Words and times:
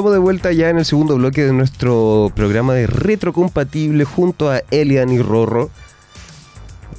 Estamos 0.00 0.14
de 0.14 0.18
vuelta 0.18 0.50
ya 0.50 0.70
en 0.70 0.78
el 0.78 0.86
segundo 0.86 1.16
bloque 1.16 1.44
de 1.44 1.52
nuestro 1.52 2.32
programa 2.34 2.72
de 2.72 2.86
retrocompatible 2.86 4.04
junto 4.04 4.50
a 4.50 4.62
Elian 4.70 5.10
y 5.10 5.20
Rorro. 5.20 5.68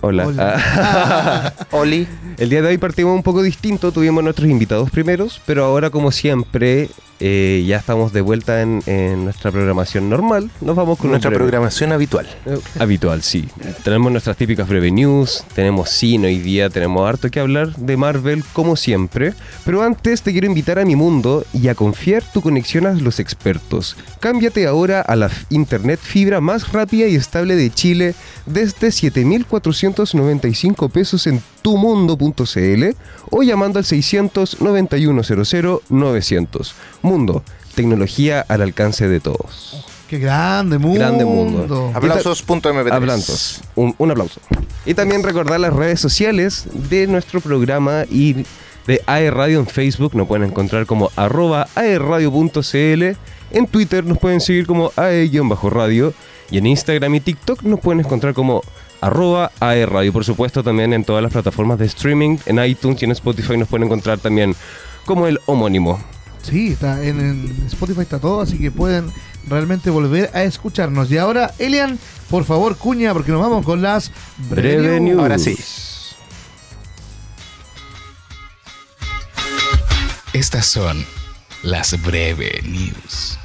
Hola. 0.01 0.27
Hola. 0.27 0.55
Ah. 0.55 1.54
Oli. 1.71 2.07
El 2.37 2.51
día 2.51 2.61
de 2.61 2.68
hoy 2.68 2.77
partimos 2.77 3.15
un 3.15 3.23
poco 3.23 3.41
distinto, 3.41 3.91
tuvimos 3.91 4.23
nuestros 4.23 4.47
invitados 4.47 4.91
primeros, 4.91 5.41
pero 5.47 5.65
ahora 5.65 5.89
como 5.89 6.11
siempre 6.11 6.91
eh, 7.24 7.64
ya 7.68 7.78
estamos 7.78 8.14
de 8.14 8.21
vuelta 8.21 8.64
en, 8.64 8.82
en 8.88 9.25
nuestra 9.25 9.52
programación 9.52 10.10
normal. 10.10 10.50
Nos 10.60 10.75
vamos 10.75 10.98
con 10.98 11.11
Nuestra 11.11 11.30
programación 11.30 11.92
habitual. 11.92 12.25
Eh, 12.47 12.57
Habitual, 12.80 13.21
sí. 13.21 13.47
Tenemos 13.84 14.11
nuestras 14.11 14.36
típicas 14.38 14.68
breve 14.68 14.89
news, 14.89 15.44
tenemos 15.54 15.92
cine 15.92 16.30
hoy 16.30 16.39
día, 16.39 16.71
tenemos 16.71 17.07
harto 17.07 17.30
que 17.30 17.39
hablar 17.39 17.75
de 17.75 17.96
Marvel 17.96 18.44
como 18.54 18.75
siempre. 18.75 19.36
Pero 19.66 19.84
antes 19.84 20.24
te 20.24 20.32
quiero 20.32 20.47
invitar 20.47 20.80
a 20.80 20.86
mi 20.86 20.96
mundo 20.96 21.46
y 21.54 21.68
a 21.68 21.75
confiar 21.75 22.24
tu 22.24 22.42
conexión 22.42 22.88
a 22.88 22.94
los 22.94 23.20
expertos. 23.20 23.96
Cámbiate 24.19 24.66
ahora 24.66 25.02
a 25.02 25.16
la 25.16 25.30
internet 25.50 26.00
fibra 26.02 26.42
más 26.42 26.72
rápida 26.72 27.06
y 27.08 27.14
estable 27.16 27.56
de 27.56 27.69
Chile 27.69 28.16
desde 28.47 28.88
7.495 28.88 30.89
pesos 30.89 31.28
en 31.28 31.39
tumundo.cl 31.61 32.83
o 33.30 33.44
llamando 33.44 33.80
al 33.80 33.86
691 33.86 35.23
00 35.23 35.81
900. 35.89 36.75
Mundo, 37.02 37.44
tecnología 37.75 38.45
al 38.47 38.61
alcance 38.61 39.07
de 39.07 39.19
todos. 39.19 39.85
Qué 40.09 40.19
grande 40.19 40.77
mundo. 40.77 40.99
Grande 40.99 41.23
mundo. 41.23 41.91
Aplausos.mp3. 41.94 42.91
Aplausos. 42.91 43.61
Un, 43.75 43.95
un 43.97 44.11
aplauso. 44.11 44.41
Y 44.85 44.94
también 44.94 45.23
recordar 45.23 45.59
las 45.59 45.73
redes 45.73 46.02
sociales 46.02 46.66
de 46.73 47.07
nuestro 47.07 47.39
programa 47.39 48.03
y 48.09 48.44
de 48.88 49.02
AE 49.05 49.31
Radio 49.31 49.59
en 49.59 49.67
Facebook. 49.67 50.16
Nos 50.16 50.27
pueden 50.27 50.49
encontrar 50.49 50.85
como 50.85 51.11
arroba 51.16 51.67
aerradio.cl. 51.75 53.03
En 53.52 53.67
Twitter 53.67 54.03
nos 54.03 54.17
pueden 54.17 54.41
seguir 54.41 54.66
como 54.66 54.91
ae-radio. 54.95 56.13
Y 56.49 56.57
en 56.57 56.66
Instagram 56.66 57.16
y 57.16 57.19
TikTok 57.22 57.63
nos 57.63 57.79
pueden 57.79 58.02
encontrar 58.02 58.33
como 58.33 58.61
arroba 58.99 59.52
aerradio. 59.59 60.11
Por 60.11 60.25
supuesto 60.25 60.63
también 60.63 60.94
en 60.94 61.03
todas 61.03 61.23
las 61.23 61.31
plataformas 61.31 61.79
de 61.79 61.85
streaming. 61.85 62.38
En 62.45 62.63
iTunes 62.63 63.02
y 63.02 63.05
en 63.05 63.11
Spotify 63.11 63.57
nos 63.57 63.67
pueden 63.67 63.85
encontrar 63.85 64.19
también 64.19 64.55
como 65.05 65.27
el 65.27 65.39
homónimo. 65.45 65.99
Sí, 66.42 66.73
está 66.73 67.03
en, 67.03 67.20
en 67.20 67.67
Spotify 67.67 68.02
está 68.02 68.20
todo, 68.20 68.42
así 68.42 68.58
que 68.58 68.72
pueden 68.72 69.11
realmente 69.47 69.89
volver 69.89 70.30
a 70.34 70.44
escucharnos. 70.44 71.11
Y 71.11 71.17
ahora, 71.17 71.53
Elian, 71.59 72.00
por 72.30 72.45
favor, 72.45 72.78
cuña, 72.78 73.14
porque 73.14 73.31
nos 73.31 73.42
vamos 73.42 73.66
con 73.66 73.81
las 73.81 74.11
Breve 74.50 75.00
news. 75.00 75.19
Ahora 75.19 75.38
sí. 75.38 75.58
Estas 80.34 80.66
son 80.66 81.06
las 81.62 82.02
breve 82.02 82.62
news. 82.64 83.38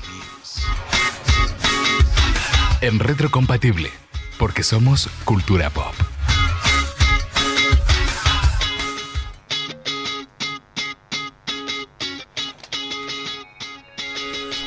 En 2.80 3.00
retrocompatible, 3.00 3.90
porque 4.38 4.62
somos 4.62 5.08
cultura 5.24 5.70
pop. 5.70 5.94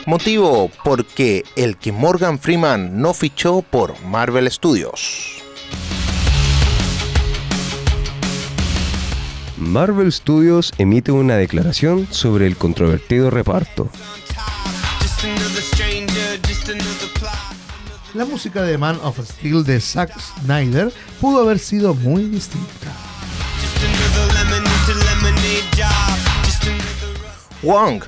Motivo 0.09 0.71
porque 0.83 1.43
el 1.55 1.77
que 1.77 1.91
Morgan 1.91 2.39
Freeman 2.39 2.99
no 2.99 3.13
fichó 3.13 3.61
por 3.61 4.01
Marvel 4.01 4.49
Studios. 4.49 5.43
Marvel 9.55 10.11
Studios 10.11 10.73
emite 10.79 11.11
una 11.11 11.35
declaración 11.35 12.07
sobre 12.09 12.47
el 12.47 12.57
controvertido 12.57 13.29
reparto. 13.29 13.87
La 18.15 18.25
música 18.25 18.63
de 18.63 18.79
Man 18.79 18.99
of 19.03 19.19
Steel 19.19 19.63
de 19.63 19.79
Zack 19.79 20.19
Snyder 20.41 20.91
pudo 21.21 21.41
haber 21.41 21.59
sido 21.59 21.93
muy 21.93 22.23
distinta. 22.23 22.87
Wong, 27.61 28.01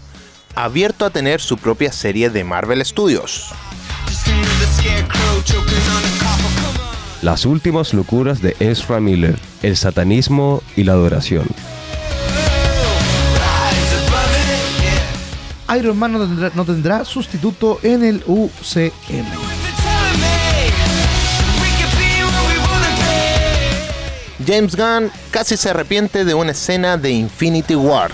abierto 0.55 1.05
a 1.05 1.09
tener 1.09 1.41
su 1.41 1.57
propia 1.57 1.91
serie 1.91 2.29
de 2.29 2.43
Marvel 2.43 2.85
Studios. 2.85 3.53
Las 7.21 7.45
últimas 7.45 7.93
locuras 7.93 8.41
de 8.41 8.55
Ezra 8.59 8.99
Miller, 8.99 9.39
el 9.61 9.77
satanismo 9.77 10.63
y 10.75 10.83
la 10.83 10.93
adoración. 10.93 11.47
Iron 15.77 15.97
Man 15.97 16.11
no 16.11 16.19
tendrá, 16.19 16.51
no 16.53 16.65
tendrá 16.65 17.05
sustituto 17.05 17.79
en 17.83 18.03
el 18.03 18.23
UCM. 18.25 18.91
James 24.45 24.75
Gunn 24.75 25.11
casi 25.29 25.55
se 25.55 25.69
arrepiente 25.69 26.25
de 26.25 26.33
una 26.33 26.51
escena 26.51 26.97
de 26.97 27.11
Infinity 27.11 27.75
War 27.75 28.11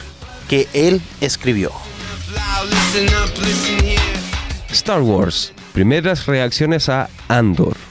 que 0.47 0.67
él 0.73 1.01
escribió. 1.21 1.86
Star 4.72 5.01
Wars, 5.01 5.53
primeras 5.73 6.25
reacciones 6.25 6.90
a 6.90 7.09
Andor. 7.28 7.86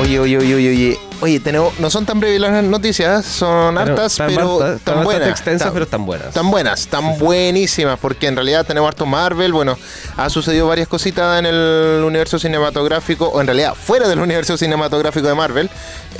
Oye, 0.00 0.20
oye, 0.20 0.38
oye, 0.38 0.54
oye, 0.54 0.70
oye. 0.70 0.98
Oye, 1.20 1.40
tenemos, 1.40 1.76
no 1.80 1.90
son 1.90 2.06
tan 2.06 2.20
breves 2.20 2.40
las 2.40 2.62
noticias, 2.62 3.24
son 3.26 3.76
hartas, 3.76 4.16
pero 4.18 4.58
tan 4.58 4.68
bastante 4.76 5.04
buenas. 5.04 5.28
extensas, 5.30 5.66
tan- 5.66 5.72
pero 5.72 5.84
están 5.84 6.06
buenas. 6.06 6.32
Tan 6.32 6.50
buenas, 6.52 6.86
tan 6.86 7.18
buenísimas, 7.18 7.98
porque 7.98 8.28
en 8.28 8.36
realidad 8.36 8.64
tenemos 8.64 8.86
harto 8.86 9.04
Marvel, 9.04 9.52
bueno, 9.52 9.76
ha 10.16 10.30
sucedido 10.30 10.68
varias 10.68 10.86
cositas 10.86 11.40
en 11.40 11.46
el 11.46 12.04
universo 12.04 12.38
cinematográfico, 12.38 13.26
o 13.26 13.40
en 13.40 13.48
realidad 13.48 13.74
fuera 13.74 14.06
del 14.06 14.20
universo 14.20 14.56
cinematográfico 14.56 15.26
de 15.26 15.34
Marvel, 15.34 15.68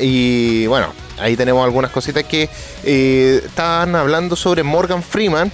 y 0.00 0.66
bueno, 0.66 0.88
ahí 1.20 1.36
tenemos 1.36 1.64
algunas 1.64 1.92
cositas 1.92 2.24
que 2.24 2.50
eh, 2.82 3.42
están 3.46 3.94
hablando 3.94 4.34
sobre 4.34 4.64
Morgan 4.64 5.04
Freeman, 5.04 5.52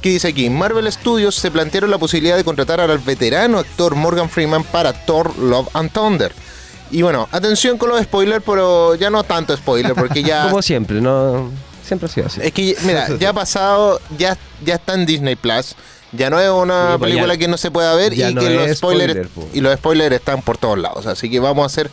que 0.00 0.10
dice 0.10 0.28
aquí, 0.28 0.50
Marvel 0.50 0.90
Studios 0.92 1.34
se 1.34 1.50
plantearon 1.50 1.90
la 1.90 1.98
posibilidad 1.98 2.36
de 2.36 2.44
contratar 2.44 2.80
al 2.80 2.96
veterano 3.00 3.58
actor 3.58 3.96
Morgan 3.96 4.30
Freeman 4.30 4.62
para 4.62 4.92
Thor 4.92 5.36
Love 5.36 5.66
and 5.74 5.90
Thunder. 5.90 6.32
Y 6.94 7.02
bueno, 7.02 7.28
atención 7.32 7.76
con 7.76 7.88
los 7.88 8.00
spoilers, 8.02 8.40
pero 8.46 8.94
ya 8.94 9.10
no 9.10 9.24
tanto 9.24 9.56
spoiler, 9.56 9.94
porque 9.94 10.22
ya... 10.22 10.44
Como 10.48 10.62
siempre, 10.62 11.00
no. 11.00 11.50
Siempre 11.84 12.06
ha 12.06 12.08
sido 12.08 12.26
así. 12.28 12.40
Es 12.40 12.52
que, 12.52 12.76
mira, 12.82 13.08
ya 13.18 13.30
ha 13.30 13.32
pasado, 13.32 14.00
ya, 14.16 14.38
ya 14.64 14.76
está 14.76 14.94
en 14.94 15.04
Disney 15.04 15.34
Plus. 15.34 15.74
Ya 16.16 16.30
no 16.30 16.38
es 16.38 16.48
una 16.50 16.94
Sí, 16.94 16.98
película 17.00 17.34
ya- 17.34 17.38
que 17.38 17.48
no 17.48 17.56
se 17.56 17.70
pueda 17.70 17.94
ver 17.94 18.12
y 18.12 18.22
no 18.34 18.40
que 18.40 18.50
los 18.50 18.76
spoilers 18.76 19.12
spoiler, 19.28 19.28
y 19.52 19.60
los 19.60 19.74
spoilers 19.74 20.14
están 20.14 20.42
por 20.42 20.58
todos 20.58 20.78
lados. 20.78 21.06
Así 21.06 21.30
que 21.30 21.40
vamos 21.40 21.62
a 21.62 21.66
hacer 21.66 21.90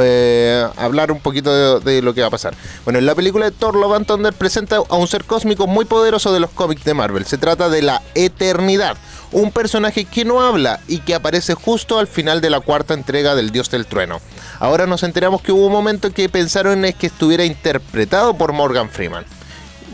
eh, 0.00 0.66
hablar 0.76 1.12
un 1.12 1.20
poquito 1.20 1.80
de, 1.80 1.92
de 1.92 2.02
lo 2.02 2.14
que 2.14 2.20
va 2.20 2.26
a 2.28 2.30
pasar. 2.30 2.54
Bueno, 2.84 2.98
en 2.98 3.06
la 3.06 3.14
película 3.14 3.46
de 3.46 3.50
Thor 3.52 3.74
Love 3.76 3.94
and 3.96 4.06
Thunder 4.06 4.32
presenta 4.32 4.76
a 4.76 4.96
un 4.96 5.06
ser 5.08 5.24
cósmico 5.24 5.66
muy 5.66 5.84
poderoso 5.84 6.32
de 6.32 6.40
los 6.40 6.50
cómics 6.50 6.84
de 6.84 6.94
Marvel. 6.94 7.24
Se 7.26 7.38
trata 7.38 7.68
de 7.68 7.82
la 7.82 8.02
Eternidad, 8.14 8.96
un 9.32 9.50
personaje 9.52 10.04
que 10.04 10.24
no 10.24 10.42
habla 10.42 10.80
y 10.88 10.98
que 10.98 11.14
aparece 11.14 11.54
justo 11.54 11.98
al 11.98 12.06
final 12.06 12.40
de 12.40 12.50
la 12.50 12.60
cuarta 12.60 12.94
entrega 12.94 13.34
del 13.34 13.50
Dios 13.50 13.70
del 13.70 13.86
Trueno. 13.86 14.20
Ahora 14.58 14.86
nos 14.86 15.02
enteramos 15.02 15.40
que 15.42 15.52
hubo 15.52 15.66
un 15.66 15.72
momento 15.72 16.10
que 16.12 16.28
pensaron 16.28 16.84
es 16.84 16.94
que 16.94 17.06
estuviera 17.06 17.44
interpretado 17.44 18.34
por 18.34 18.52
Morgan 18.52 18.90
Freeman. 18.90 19.24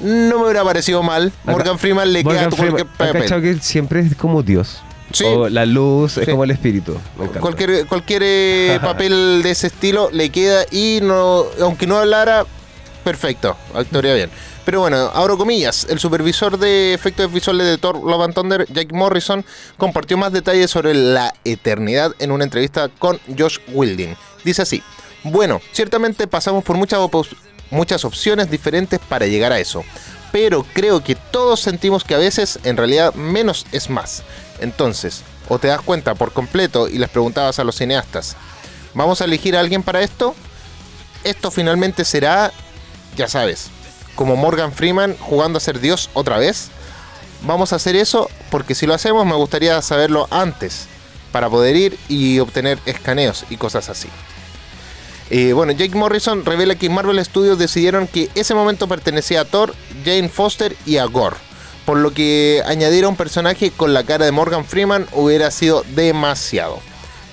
No 0.02 0.38
me 0.38 0.44
hubiera 0.44 0.64
parecido 0.64 1.02
mal. 1.02 1.32
Morgan 1.44 1.78
Freeman 1.78 2.12
le 2.12 2.22
queda 2.22 2.32
Morgan 2.32 2.46
a 2.52 2.56
Freeman, 2.56 2.70
cualquier 2.84 2.94
¿ha 2.94 2.98
papel. 3.12 3.22
cachado 3.22 3.42
que 3.42 3.54
siempre 3.60 4.00
es 4.00 4.14
como 4.16 4.42
Dios? 4.42 4.78
Sí. 5.12 5.24
O 5.24 5.48
la 5.48 5.64
luz 5.64 6.18
es 6.18 6.28
como 6.28 6.44
el 6.44 6.50
espíritu. 6.50 6.96
Cualquier, 7.40 7.86
cualquier 7.86 8.22
eh, 8.24 8.78
papel 8.82 9.40
de 9.42 9.50
ese 9.50 9.68
estilo 9.68 10.10
le 10.12 10.30
queda 10.30 10.64
y 10.70 11.00
no, 11.02 11.44
aunque 11.62 11.86
no 11.86 11.96
hablara, 11.96 12.44
perfecto, 13.04 13.56
actuaría 13.74 14.14
bien. 14.14 14.30
Pero 14.66 14.80
bueno, 14.80 15.10
abro 15.14 15.38
comillas, 15.38 15.86
el 15.88 15.98
supervisor 15.98 16.58
de 16.58 16.92
efectos 16.92 17.32
visuales 17.32 17.66
de 17.66 17.78
Thor 17.78 17.96
Love 18.04 18.22
and 18.22 18.34
Thunder, 18.34 18.66
Jack 18.70 18.92
Morrison, 18.92 19.42
compartió 19.78 20.18
más 20.18 20.30
detalles 20.30 20.70
sobre 20.70 20.92
la 20.92 21.32
eternidad 21.42 22.14
en 22.18 22.30
una 22.30 22.44
entrevista 22.44 22.90
con 22.98 23.18
Josh 23.38 23.56
Wilding. 23.72 24.14
Dice 24.44 24.60
así, 24.60 24.82
bueno, 25.24 25.62
ciertamente 25.72 26.26
pasamos 26.26 26.62
por 26.64 26.76
muchas, 26.76 26.98
opos- 27.00 27.34
muchas 27.70 28.04
opciones 28.04 28.50
diferentes 28.50 28.98
para 28.98 29.26
llegar 29.26 29.52
a 29.52 29.58
eso, 29.58 29.84
pero 30.32 30.64
creo 30.72 31.02
que 31.02 31.14
todos 31.14 31.60
sentimos 31.60 32.04
que 32.04 32.14
a 32.14 32.18
veces 32.18 32.58
en 32.64 32.76
realidad 32.76 33.14
menos 33.14 33.66
es 33.72 33.90
más. 33.90 34.22
Entonces, 34.60 35.22
o 35.48 35.58
te 35.58 35.68
das 35.68 35.80
cuenta 35.80 36.14
por 36.14 36.32
completo 36.32 36.88
y 36.88 36.98
les 36.98 37.08
preguntabas 37.08 37.58
a 37.58 37.64
los 37.64 37.76
cineastas, 37.76 38.36
¿vamos 38.94 39.20
a 39.20 39.24
elegir 39.24 39.56
a 39.56 39.60
alguien 39.60 39.82
para 39.82 40.02
esto? 40.02 40.34
Esto 41.24 41.50
finalmente 41.50 42.04
será, 42.04 42.52
ya 43.16 43.28
sabes, 43.28 43.70
como 44.14 44.36
Morgan 44.36 44.72
Freeman 44.72 45.16
jugando 45.18 45.58
a 45.58 45.60
ser 45.60 45.80
Dios 45.80 46.10
otra 46.14 46.38
vez. 46.38 46.68
Vamos 47.42 47.72
a 47.72 47.76
hacer 47.76 47.96
eso 47.96 48.28
porque 48.50 48.74
si 48.74 48.86
lo 48.86 48.94
hacemos 48.94 49.24
me 49.24 49.34
gustaría 49.34 49.80
saberlo 49.80 50.26
antes 50.30 50.86
para 51.30 51.48
poder 51.48 51.76
ir 51.76 51.98
y 52.08 52.38
obtener 52.40 52.78
escaneos 52.86 53.44
y 53.50 53.56
cosas 53.56 53.88
así. 53.88 54.08
Eh, 55.30 55.52
bueno, 55.52 55.72
Jake 55.72 55.96
Morrison 55.96 56.44
revela 56.44 56.74
que 56.74 56.88
Marvel 56.88 57.22
Studios 57.24 57.58
decidieron 57.58 58.06
que 58.06 58.30
ese 58.34 58.54
momento 58.54 58.88
pertenecía 58.88 59.42
a 59.42 59.44
Thor, 59.44 59.74
Jane 60.04 60.28
Foster 60.28 60.74
y 60.86 60.96
a 60.96 61.04
Gore. 61.04 61.36
Por 61.84 61.98
lo 61.98 62.12
que 62.12 62.62
añadir 62.66 63.04
a 63.04 63.08
un 63.08 63.16
personaje 63.16 63.70
con 63.70 63.94
la 63.94 64.04
cara 64.04 64.24
de 64.24 64.32
Morgan 64.32 64.64
Freeman 64.64 65.06
hubiera 65.12 65.50
sido 65.50 65.84
demasiado. 65.94 66.80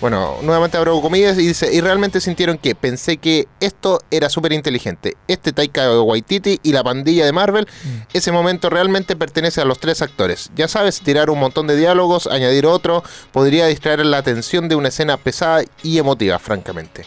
Bueno, 0.02 0.38
nuevamente 0.42 0.78
abro 0.78 1.02
comillas 1.02 1.38
y 1.38 1.48
dice, 1.48 1.74
y 1.74 1.80
realmente 1.80 2.20
sintieron 2.20 2.58
que 2.58 2.76
pensé 2.76 3.18
que 3.18 3.48
esto 3.62 4.02
era 4.12 4.30
súper 4.30 4.52
inteligente. 4.52 5.16
Este 5.28 5.54
Taika 5.54 6.02
Waititi 6.02 6.60
y 6.64 6.74
la 6.74 6.84
pandilla 6.84 7.26
de 7.26 7.32
Marvel, 7.32 7.68
ese 8.14 8.32
momento 8.34 8.70
realmente 8.70 9.16
pertenece 9.16 9.62
a 9.62 9.66
los 9.66 9.80
tres 9.80 10.02
actores. 10.02 10.52
Ya 10.56 10.68
sabes, 10.68 11.00
tirar 11.00 11.30
un 11.30 11.40
montón 11.40 11.66
de 11.66 11.78
diálogos, 11.78 12.28
añadir 12.28 12.66
otro, 12.66 13.04
podría 13.32 13.68
distraer 13.68 14.06
la 14.06 14.18
atención 14.18 14.68
de 14.68 14.76
una 14.76 14.90
escena 14.90 15.16
pesada 15.16 15.64
y 15.82 15.98
emotiva, 15.98 16.40
francamente. 16.40 17.06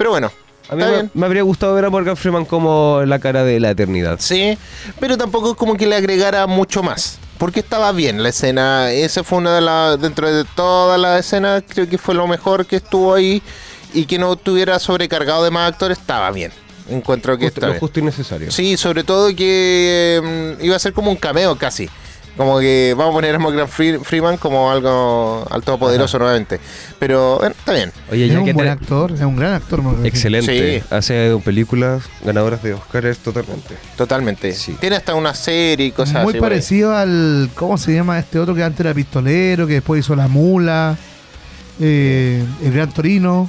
Pero 0.00 0.12
bueno, 0.12 0.32
A 0.70 0.76
mí 0.76 0.82
me, 1.12 1.26
habría 1.26 1.42
gustado 1.42 1.74
ver 1.74 1.84
a 1.84 1.90
Morgan 1.90 2.16
Freeman 2.16 2.46
como 2.46 3.02
la 3.04 3.18
cara 3.18 3.44
de 3.44 3.60
la 3.60 3.72
eternidad. 3.72 4.16
Sí, 4.18 4.56
pero 4.98 5.18
tampoco 5.18 5.50
es 5.50 5.56
como 5.58 5.76
que 5.76 5.86
le 5.86 5.94
agregara 5.94 6.46
mucho 6.46 6.82
más. 6.82 7.18
Porque 7.36 7.60
estaba 7.60 7.92
bien 7.92 8.22
la 8.22 8.30
escena. 8.30 8.90
Esa 8.92 9.24
fue 9.24 9.36
una 9.36 9.54
de 9.54 9.60
las. 9.60 10.00
Dentro 10.00 10.32
de 10.32 10.46
toda 10.56 10.96
la 10.96 11.18
escena, 11.18 11.60
creo 11.60 11.86
que 11.86 11.98
fue 11.98 12.14
lo 12.14 12.26
mejor 12.26 12.64
que 12.64 12.76
estuvo 12.76 13.12
ahí. 13.12 13.42
Y 13.92 14.06
que 14.06 14.18
no 14.18 14.32
estuviera 14.32 14.78
sobrecargado 14.78 15.44
de 15.44 15.50
más 15.50 15.70
actores, 15.70 15.98
estaba 15.98 16.30
bien. 16.30 16.50
Encuentro 16.88 17.36
que 17.36 17.44
Justo, 17.44 17.58
está 17.60 17.66
lo 17.66 17.72
bien. 17.74 17.80
justo 17.80 18.00
y 18.00 18.02
necesario. 18.02 18.50
Sí, 18.50 18.78
sobre 18.78 19.04
todo 19.04 19.36
que 19.36 20.56
mm, 20.58 20.64
iba 20.64 20.76
a 20.76 20.78
ser 20.78 20.94
como 20.94 21.10
un 21.10 21.18
cameo 21.18 21.58
casi. 21.58 21.90
Como 22.36 22.58
que 22.58 22.94
vamos 22.96 23.12
a 23.12 23.14
poner 23.16 23.34
a 23.34 23.38
Morgan 23.38 23.66
Fre- 23.68 24.00
Freeman 24.02 24.36
como 24.38 24.70
algo 24.70 25.46
al 25.50 25.62
todopoderoso 25.62 26.18
nuevamente. 26.18 26.58
Pero 26.98 27.38
bueno, 27.38 27.54
está 27.58 27.72
bien. 27.74 27.92
Oye, 28.10 28.26
Es 28.26 28.32
ya 28.32 28.38
un 28.38 28.44
que 28.46 28.52
buen 28.54 28.66
te- 28.66 28.70
actor, 28.72 29.12
es 29.12 29.20
un 29.20 29.36
gran 29.36 29.52
actor. 29.52 29.82
Morgan. 29.82 30.06
Excelente. 30.06 30.80
Sí. 30.80 30.84
Hace 30.90 31.36
películas 31.44 32.04
ganadoras 32.24 32.62
de 32.62 32.72
Oscars 32.74 33.18
totalmente. 33.18 33.74
Totalmente. 33.96 34.52
Sí. 34.52 34.74
Tiene 34.80 34.96
hasta 34.96 35.14
una 35.14 35.34
serie 35.34 35.86
y 35.86 35.92
cosas 35.92 36.22
Muy 36.22 36.30
así. 36.30 36.36
ahí. 36.36 36.40
parecido 36.40 36.96
al. 36.96 37.50
¿Cómo 37.54 37.76
se 37.76 37.92
llama 37.94 38.18
este 38.18 38.38
otro 38.38 38.54
que 38.54 38.62
antes 38.64 38.80
era 38.80 38.94
pistolero, 38.94 39.66
que 39.66 39.74
después 39.74 40.00
hizo 40.00 40.16
La 40.16 40.28
Mula? 40.28 40.96
eh, 41.80 42.44
el 42.62 42.72
Gran 42.72 42.92
Torino. 42.92 43.48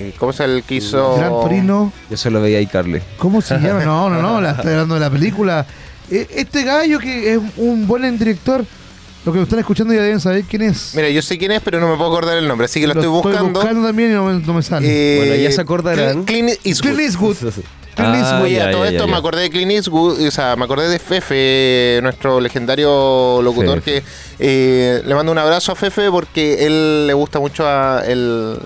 ¿Y 0.00 0.12
¿Cómo 0.12 0.30
es 0.30 0.40
el 0.40 0.62
que 0.62 0.76
hizo? 0.76 1.16
Gran 1.16 1.30
Torino. 1.30 1.92
Yo 2.10 2.16
solo 2.16 2.40
veía 2.40 2.60
a 2.60 2.70
Carly. 2.70 3.00
¿Cómo 3.18 3.40
se 3.42 3.58
llama? 3.58 3.84
No, 3.84 4.08
no, 4.08 4.22
no, 4.22 4.40
la 4.40 4.50
estoy 4.52 4.70
hablando 4.72 4.94
de 4.94 5.00
la 5.00 5.10
película. 5.10 5.66
Eh, 6.10 6.26
Este 6.36 6.64
gallo 6.64 6.98
que 6.98 7.34
es 7.34 7.40
un 7.56 7.86
buen 7.86 8.18
director. 8.18 8.64
Lo 9.24 9.32
que 9.32 9.38
me 9.38 9.44
están 9.44 9.58
escuchando 9.58 9.92
ya 9.92 10.00
deben 10.02 10.20
saber 10.20 10.44
quién 10.48 10.62
es. 10.62 10.92
Mira, 10.94 11.10
yo 11.10 11.20
sé 11.20 11.36
quién 11.36 11.50
es, 11.52 11.60
pero 11.60 11.80
no 11.80 11.88
me 11.88 11.96
puedo 11.96 12.08
acordar 12.10 12.38
el 12.38 12.48
nombre, 12.48 12.64
así 12.66 12.80
que 12.80 12.86
lo, 12.86 12.94
estoy 12.94 13.08
buscando. 13.08 13.60
también 13.60 14.12
y 14.12 14.14
no 14.14 14.24
me, 14.24 14.40
no 14.40 14.54
me 14.54 14.62
sale. 14.62 14.86
Eh, 14.88 15.18
Bueno, 15.18 15.34
ya 15.42 15.52
se 15.52 15.60
acordarán. 15.60 16.24
Clint 16.24 16.50
Eastwood. 16.64 16.92
Clint 16.94 17.00
Eastwood. 17.00 17.36
Clint 17.36 17.58
Ah, 17.96 18.18
Eastwood. 18.18 18.42
Oye, 18.44 18.62
a 18.62 18.66
ya, 18.66 18.70
todo 18.70 18.84
ya, 18.84 18.90
esto 18.90 19.06
ya, 19.06 19.12
me 19.12 19.18
acordé 19.18 19.42
de 19.42 19.50
Clint 19.50 19.72
Eastwood, 19.72 20.24
o 20.26 20.30
sea, 20.30 20.54
me 20.56 20.64
acordé 20.64 20.88
de 20.88 20.98
Fefe, 21.00 21.98
nuestro 22.00 22.40
legendario 22.40 23.42
locutor, 23.42 23.82
Fefe. 23.82 24.02
que 24.02 24.04
eh, 24.38 25.02
le 25.04 25.14
mando 25.14 25.32
un 25.32 25.38
abrazo 25.38 25.72
a 25.72 25.76
Fefe 25.76 26.08
porque 26.10 26.64
él 26.64 27.06
le 27.08 27.12
gusta 27.12 27.40
mucho 27.40 27.66
a, 27.66 28.02
el, 28.06 28.56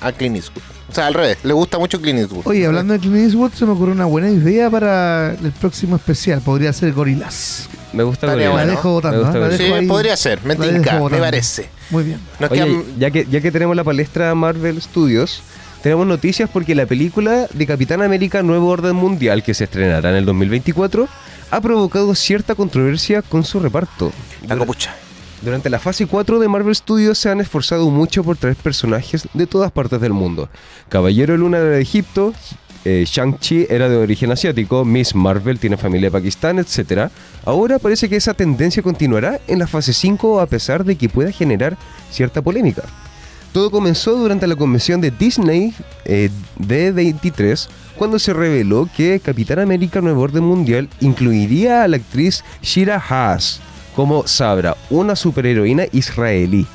a 0.00 0.12
Clint 0.12 0.36
Eastwood. 0.36 0.62
O 0.92 0.94
sea, 0.94 1.06
al 1.06 1.14
revés, 1.14 1.38
le 1.42 1.52
gusta 1.54 1.78
mucho 1.78 2.00
Clint 2.00 2.18
Eastwood. 2.20 2.42
Oye, 2.46 2.66
hablando 2.66 2.92
de 2.92 2.98
Clint 3.00 3.16
Eastwood, 3.16 3.52
se 3.52 3.64
me 3.64 3.72
ocurrió 3.72 3.94
una 3.94 4.04
buena 4.04 4.28
idea 4.30 4.68
para 4.70 5.32
el 5.32 5.50
próximo 5.52 5.96
especial. 5.96 6.40
Podría 6.42 6.72
ser 6.74 6.92
Gorilas. 6.92 7.68
Me 7.94 8.02
gusta 8.02 8.26
Estaría 8.26 8.50
bueno. 8.50 8.66
La 8.66 8.70
dejo 8.72 8.92
votando. 8.92 9.18
Me 9.18 9.24
gusta 9.24 9.38
¿eh? 9.38 9.50
La 9.50 9.56
sí, 9.56 9.62
ahí. 9.72 9.86
podría 9.86 10.16
ser, 10.16 10.40
me 10.44 10.54
La 10.54 10.60
dejo 10.64 10.74
tinca, 10.76 10.92
me 10.94 11.00
votando. 11.00 11.24
parece. 11.24 11.68
Muy 11.90 12.04
bien. 12.04 12.20
Nos 12.38 12.50
Oye, 12.50 12.60
quedan- 12.64 12.84
ya 12.98 13.10
que, 13.10 13.26
ya 13.30 13.40
que 13.40 13.50
tenemos 13.50 13.74
la 13.74 13.84
palestra 13.84 14.34
Marvel 14.34 14.80
Studios, 14.82 15.42
tenemos 15.82 16.06
noticias 16.06 16.48
porque 16.52 16.74
la 16.74 16.84
película 16.86 17.46
de 17.52 17.66
Capitán 17.66 18.02
América 18.02 18.42
Nuevo 18.42 18.68
Orden 18.68 18.94
Mundial, 18.96 19.42
que 19.42 19.54
se 19.54 19.64
estrenará 19.64 20.10
en 20.10 20.16
el 20.16 20.26
2024, 20.26 21.08
ha 21.50 21.60
provocado 21.60 22.14
cierta 22.14 22.54
controversia 22.54 23.22
con 23.22 23.44
su 23.44 23.60
reparto. 23.60 24.12
la 24.46 24.56
copucha. 24.58 24.94
Durante 25.42 25.70
la 25.70 25.80
fase 25.80 26.06
4 26.06 26.38
de 26.38 26.46
Marvel 26.46 26.74
Studios 26.74 27.18
se 27.18 27.28
han 27.28 27.40
esforzado 27.40 27.90
mucho 27.90 28.22
por 28.22 28.36
traer 28.36 28.54
personajes 28.54 29.28
de 29.34 29.48
todas 29.48 29.72
partes 29.72 30.00
del 30.00 30.12
mundo. 30.12 30.48
Caballero 30.88 31.36
Luna 31.36 31.58
era 31.58 31.66
de 31.70 31.82
Egipto, 31.82 32.32
eh, 32.84 33.04
Shang-Chi 33.04 33.66
era 33.68 33.88
de 33.88 33.96
origen 33.96 34.30
asiático, 34.30 34.84
Miss 34.84 35.16
Marvel 35.16 35.58
tiene 35.58 35.76
familia 35.76 36.06
de 36.06 36.12
Pakistán, 36.12 36.60
etc. 36.60 37.10
Ahora 37.44 37.80
parece 37.80 38.08
que 38.08 38.14
esa 38.14 38.34
tendencia 38.34 38.84
continuará 38.84 39.40
en 39.48 39.58
la 39.58 39.66
fase 39.66 39.92
5 39.92 40.40
a 40.40 40.46
pesar 40.46 40.84
de 40.84 40.94
que 40.94 41.08
pueda 41.08 41.32
generar 41.32 41.76
cierta 42.12 42.40
polémica. 42.40 42.84
Todo 43.52 43.72
comenzó 43.72 44.14
durante 44.14 44.46
la 44.46 44.54
convención 44.54 45.00
de 45.00 45.10
Disney 45.10 45.74
eh, 46.04 46.30
D23, 46.60 47.68
cuando 47.96 48.20
se 48.20 48.32
reveló 48.32 48.88
que 48.96 49.18
Capitán 49.18 49.58
América 49.58 50.00
Nuevo 50.00 50.22
Orden 50.22 50.44
Mundial 50.44 50.88
incluiría 51.00 51.82
a 51.82 51.88
la 51.88 51.96
actriz 51.96 52.44
Shira 52.62 53.02
Haas 53.08 53.60
como 53.94 54.26
Sabra, 54.26 54.76
una 54.90 55.16
superheroína 55.16 55.84
israelí. 55.92 56.66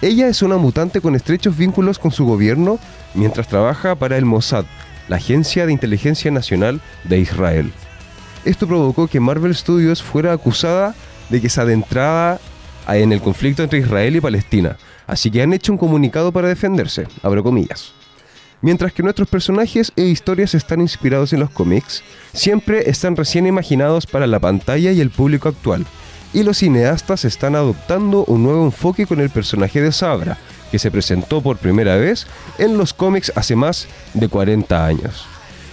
Ella 0.00 0.28
es 0.28 0.42
una 0.42 0.56
mutante 0.56 1.00
con 1.00 1.14
estrechos 1.14 1.56
vínculos 1.56 1.98
con 1.98 2.10
su 2.10 2.24
gobierno 2.24 2.78
mientras 3.14 3.48
trabaja 3.48 3.94
para 3.94 4.16
el 4.16 4.24
Mossad, 4.24 4.64
la 5.08 5.16
Agencia 5.16 5.66
de 5.66 5.72
Inteligencia 5.72 6.30
Nacional 6.30 6.80
de 7.04 7.18
Israel. 7.18 7.72
Esto 8.44 8.66
provocó 8.66 9.06
que 9.06 9.20
Marvel 9.20 9.54
Studios 9.54 10.02
fuera 10.02 10.32
acusada 10.32 10.94
de 11.28 11.40
que 11.40 11.48
se 11.48 11.60
adentraba 11.60 12.40
en 12.88 13.12
el 13.12 13.20
conflicto 13.20 13.62
entre 13.62 13.78
Israel 13.78 14.16
y 14.16 14.20
Palestina, 14.20 14.76
así 15.06 15.30
que 15.30 15.42
han 15.42 15.52
hecho 15.52 15.72
un 15.72 15.78
comunicado 15.78 16.32
para 16.32 16.48
defenderse, 16.48 17.06
abro 17.22 17.44
comillas. 17.44 17.92
Mientras 18.60 18.92
que 18.92 19.02
nuestros 19.02 19.28
personajes 19.28 19.92
e 19.96 20.02
historias 20.02 20.54
están 20.54 20.80
inspirados 20.80 21.32
en 21.32 21.40
los 21.40 21.50
cómics, 21.50 22.02
siempre 22.32 22.88
están 22.88 23.16
recién 23.16 23.46
imaginados 23.46 24.06
para 24.06 24.26
la 24.26 24.38
pantalla 24.38 24.92
y 24.92 25.00
el 25.00 25.10
público 25.10 25.48
actual, 25.48 25.84
y 26.32 26.42
los 26.42 26.58
cineastas 26.58 27.24
están 27.24 27.54
adoptando 27.54 28.24
un 28.24 28.42
nuevo 28.42 28.64
enfoque 28.64 29.06
con 29.06 29.20
el 29.20 29.30
personaje 29.30 29.80
de 29.80 29.92
Sabra, 29.92 30.38
que 30.70 30.78
se 30.78 30.90
presentó 30.90 31.42
por 31.42 31.58
primera 31.58 31.96
vez 31.96 32.26
en 32.58 32.78
los 32.78 32.94
cómics 32.94 33.32
hace 33.36 33.56
más 33.56 33.86
de 34.14 34.28
40 34.28 34.86
años. 34.86 35.26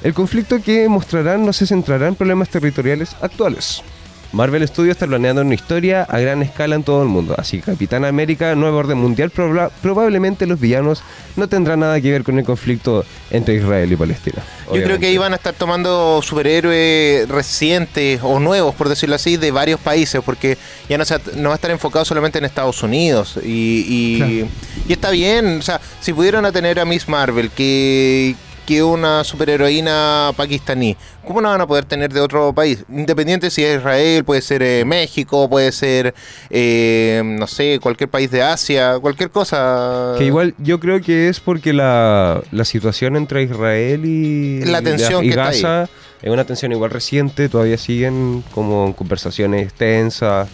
El 0.03 0.13
conflicto 0.13 0.61
que 0.61 0.87
mostrarán 0.87 1.45
no 1.45 1.53
se 1.53 1.65
centrará 1.65 2.07
en 2.07 2.15
problemas 2.15 2.49
territoriales 2.49 3.15
actuales. 3.21 3.83
Marvel 4.31 4.67
Studios 4.67 4.95
está 4.95 5.07
planeando 5.07 5.41
una 5.41 5.55
historia 5.55 6.03
a 6.03 6.19
gran 6.19 6.43
escala 6.43 6.75
en 6.75 6.83
todo 6.83 7.01
el 7.01 7.09
mundo, 7.09 7.33
así 7.37 7.57
que 7.57 7.63
Capitán 7.71 8.05
América, 8.05 8.53
Nuevo 8.55 8.77
Orden 8.77 8.97
Mundial, 8.99 9.31
proba- 9.31 9.71
probablemente 9.81 10.45
los 10.45 10.59
villanos 10.59 11.01
no 11.35 11.47
tendrán 11.49 11.79
nada 11.79 11.99
que 11.99 12.11
ver 12.11 12.23
con 12.23 12.37
el 12.37 12.45
conflicto 12.45 13.03
entre 13.31 13.55
Israel 13.55 13.91
y 13.91 13.95
Palestina. 13.95 14.43
Yo 14.71 14.83
creo 14.83 14.99
que 14.99 15.07
ahí 15.07 15.17
van 15.17 15.33
a 15.33 15.37
estar 15.37 15.53
tomando 15.55 16.21
superhéroes 16.21 17.27
recientes 17.27 18.19
o 18.21 18.39
nuevos, 18.39 18.75
por 18.75 18.87
decirlo 18.87 19.15
así, 19.15 19.35
de 19.37 19.49
varios 19.51 19.79
países, 19.79 20.21
porque 20.23 20.57
ya 20.87 20.97
no, 20.97 21.05
se, 21.05 21.15
no 21.35 21.49
va 21.49 21.55
a 21.55 21.57
estar 21.57 21.71
enfocado 21.71 22.05
solamente 22.05 22.37
en 22.37 22.45
Estados 22.45 22.83
Unidos. 22.83 23.39
Y, 23.43 23.85
y, 23.87 24.17
Claro. 24.17 24.47
y 24.87 24.93
está 24.93 25.09
bien, 25.09 25.57
o 25.59 25.61
sea, 25.63 25.81
si 26.01 26.13
pudieron 26.13 26.45
a 26.45 26.51
tener 26.51 26.79
a 26.79 26.85
Miss 26.85 27.07
Marvel, 27.07 27.49
que 27.49 28.35
que 28.69 28.83
una 28.83 29.23
superheroína 29.23 30.31
pakistaní, 30.37 30.95
¿cómo 31.25 31.41
no 31.41 31.49
van 31.49 31.59
a 31.59 31.65
poder 31.65 31.85
tener 31.85 32.13
de 32.13 32.21
otro 32.21 32.53
país? 32.53 32.85
Independiente 32.87 33.49
si 33.49 33.63
es 33.63 33.77
Israel, 33.79 34.23
puede 34.23 34.43
ser 34.43 34.61
eh, 34.61 34.85
México, 34.85 35.49
puede 35.49 35.71
ser, 35.71 36.13
eh, 36.51 37.19
no 37.25 37.47
sé, 37.47 37.79
cualquier 37.81 38.11
país 38.11 38.29
de 38.29 38.43
Asia, 38.43 38.99
cualquier 39.01 39.31
cosa. 39.31 40.13
Que 40.19 40.25
igual 40.25 40.53
yo 40.59 40.79
creo 40.79 41.01
que 41.01 41.29
es 41.29 41.39
porque 41.39 41.73
la, 41.73 42.43
la 42.51 42.63
situación 42.63 43.15
entre 43.15 43.41
Israel 43.41 44.05
y, 44.05 44.63
La 44.65 44.83
tensión 44.83 45.23
y 45.25 45.29
que 45.29 45.31
está 45.31 45.45
Gaza 45.45 45.89
es 46.21 46.29
una 46.29 46.43
tensión 46.43 46.71
igual 46.71 46.91
reciente, 46.91 47.49
todavía 47.49 47.79
siguen 47.79 48.43
como 48.53 48.85
en 48.85 48.93
conversaciones 48.93 49.73
tensas. 49.73 50.47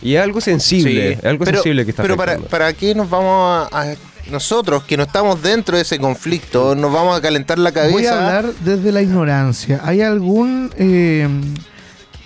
Y 0.00 0.14
es 0.14 0.22
algo 0.22 0.40
sensible, 0.40 0.90
Sí, 0.92 1.18
es 1.18 1.24
algo 1.26 1.44
pero, 1.44 1.58
sensible 1.58 1.84
que 1.84 1.90
está 1.90 2.02
Pero 2.02 2.16
para. 2.16 2.38
¿para 2.38 2.72
qué 2.72 2.94
nos 2.94 3.10
vamos 3.10 3.68
a, 3.70 3.82
a- 3.82 3.96
Nosotros, 4.30 4.84
que 4.84 4.96
no 4.96 5.04
estamos 5.04 5.40
dentro 5.42 5.76
de 5.76 5.82
ese 5.82 5.98
conflicto, 5.98 6.74
nos 6.74 6.92
vamos 6.92 7.16
a 7.16 7.20
calentar 7.20 7.58
la 7.58 7.72
cabeza. 7.72 7.92
Voy 7.92 8.06
a 8.06 8.12
hablar 8.18 8.52
desde 8.60 8.92
la 8.92 9.00
ignorancia. 9.02 9.80
¿Hay 9.84 10.02
algún 10.02 10.70
eh, 10.76 11.26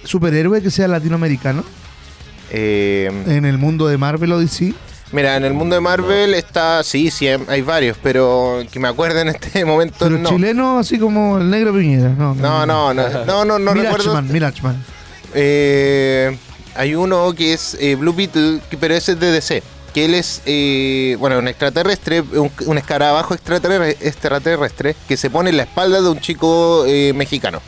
superhéroe 0.04 0.61
que 0.62 0.71
sea 0.71 0.88
latinoamericano 0.88 1.64
Eh, 2.50 3.11
en 3.26 3.44
el 3.44 3.56
mundo 3.59 3.87
de 3.87 3.99
Marvel 3.99 4.32
o 4.32 4.38
DC? 4.40 4.75
mira, 5.12 5.37
en 5.37 5.44
el 5.44 5.52
mundo 5.52 5.75
de 5.75 5.80
Marvel 5.80 6.32
está, 6.35 6.82
sí, 6.82 7.11
sí, 7.11 7.28
hay 7.28 7.61
varios, 7.62 7.97
pero 8.02 8.62
que 8.73 8.80
me 8.80 8.88
acuerden 8.88 9.28
en 9.28 9.35
este 9.37 9.64
momento, 9.64 9.97
Pero 10.00 10.18
no. 10.18 10.28
chileno, 10.30 10.78
así 10.78 10.99
como 10.99 11.38
el 11.38 11.50
negro 11.50 11.73
Piñera. 11.75 12.09
No, 12.11 12.35
No, 12.35 12.66
no, 12.66 12.92
no, 12.94 13.09
no, 13.26 13.44
no, 13.44 13.59
no 13.59 13.75
recuerdo. 13.82 14.21
Mirachman. 14.23 14.82
Eh, 15.35 16.37
hay 16.75 16.94
uno 16.94 17.32
que 17.35 17.52
es 17.52 17.76
eh, 17.80 17.94
Blue 17.94 18.12
Beetle, 18.14 18.61
pero 18.80 18.94
ese 18.94 19.12
es 19.12 19.21
de 19.21 19.30
DC. 19.32 19.62
Que 19.93 20.07
él 20.07 20.15
es, 20.15 20.43
eh, 20.47 21.17
bueno, 21.19 21.39
un 21.39 21.49
extraterrestre, 21.49 22.23
un, 22.23 22.51
un 22.67 22.79
escarabajo 22.79 23.35
extraterrestre, 23.35 24.97
que 25.07 25.17
se 25.17 25.29
pone 25.31 25.51
en 25.51 25.59
la 25.59 25.65
espalda 25.65 26.01
de 26.01 26.09
un 26.09 26.21
chico 26.21 26.85
eh, 26.87 27.13
mexicano. 27.15 27.61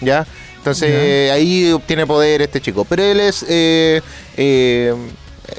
¿Ya? 0.00 0.26
Entonces 0.58 0.88
eh, 0.90 1.30
ahí 1.32 1.72
obtiene 1.72 2.06
poder 2.06 2.40
este 2.42 2.60
chico. 2.60 2.84
Pero 2.84 3.02
él 3.02 3.20
es, 3.20 3.44
eh, 3.48 4.00
eh, 4.36 4.94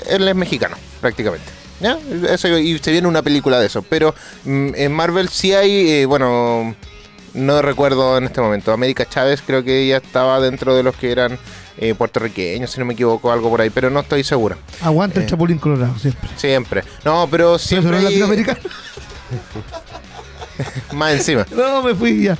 él 0.09 0.27
es 0.27 0.35
mexicano, 0.35 0.77
prácticamente. 0.99 1.51
¿Ya? 1.79 1.99
Eso, 2.29 2.47
y 2.57 2.79
se 2.79 2.91
viene 2.91 3.07
una 3.07 3.21
película 3.21 3.59
de 3.59 3.67
eso. 3.67 3.83
Pero 3.83 4.15
mm, 4.45 4.69
en 4.75 4.91
Marvel 4.91 5.29
sí 5.29 5.53
hay, 5.53 5.91
eh, 5.91 6.05
bueno, 6.05 6.75
No 7.33 7.61
recuerdo 7.61 8.17
en 8.17 8.23
este 8.23 8.41
momento. 8.41 8.71
América 8.71 9.05
Chávez 9.07 9.41
creo 9.45 9.63
que 9.63 9.83
ella 9.83 9.97
estaba 9.97 10.39
dentro 10.39 10.73
de 10.75 10.83
los 10.83 10.95
que 10.95 11.11
eran 11.11 11.37
eh, 11.77 11.93
puertorriqueños, 11.95 12.71
si 12.71 12.79
no 12.79 12.85
me 12.85 12.93
equivoco, 12.93 13.31
algo 13.31 13.49
por 13.49 13.61
ahí, 13.61 13.69
pero 13.69 13.89
no 13.89 13.99
estoy 14.01 14.23
seguro. 14.23 14.57
Aguanta 14.81 15.19
el 15.19 15.25
Eh. 15.25 15.29
Chapulín 15.29 15.57
Colorado, 15.57 15.97
siempre. 15.99 16.29
Siempre. 16.37 16.83
No, 17.03 17.27
pero 17.29 17.45
¿Pero 17.53 17.59
siempre 17.59 17.91
no 17.91 17.97
es 17.97 18.03
hay- 18.05 18.09
latinoamericano? 18.19 18.59
más 20.93 21.13
encima. 21.13 21.45
No, 21.55 21.81
me 21.83 21.95
fui 21.95 22.23
ya. 22.23 22.37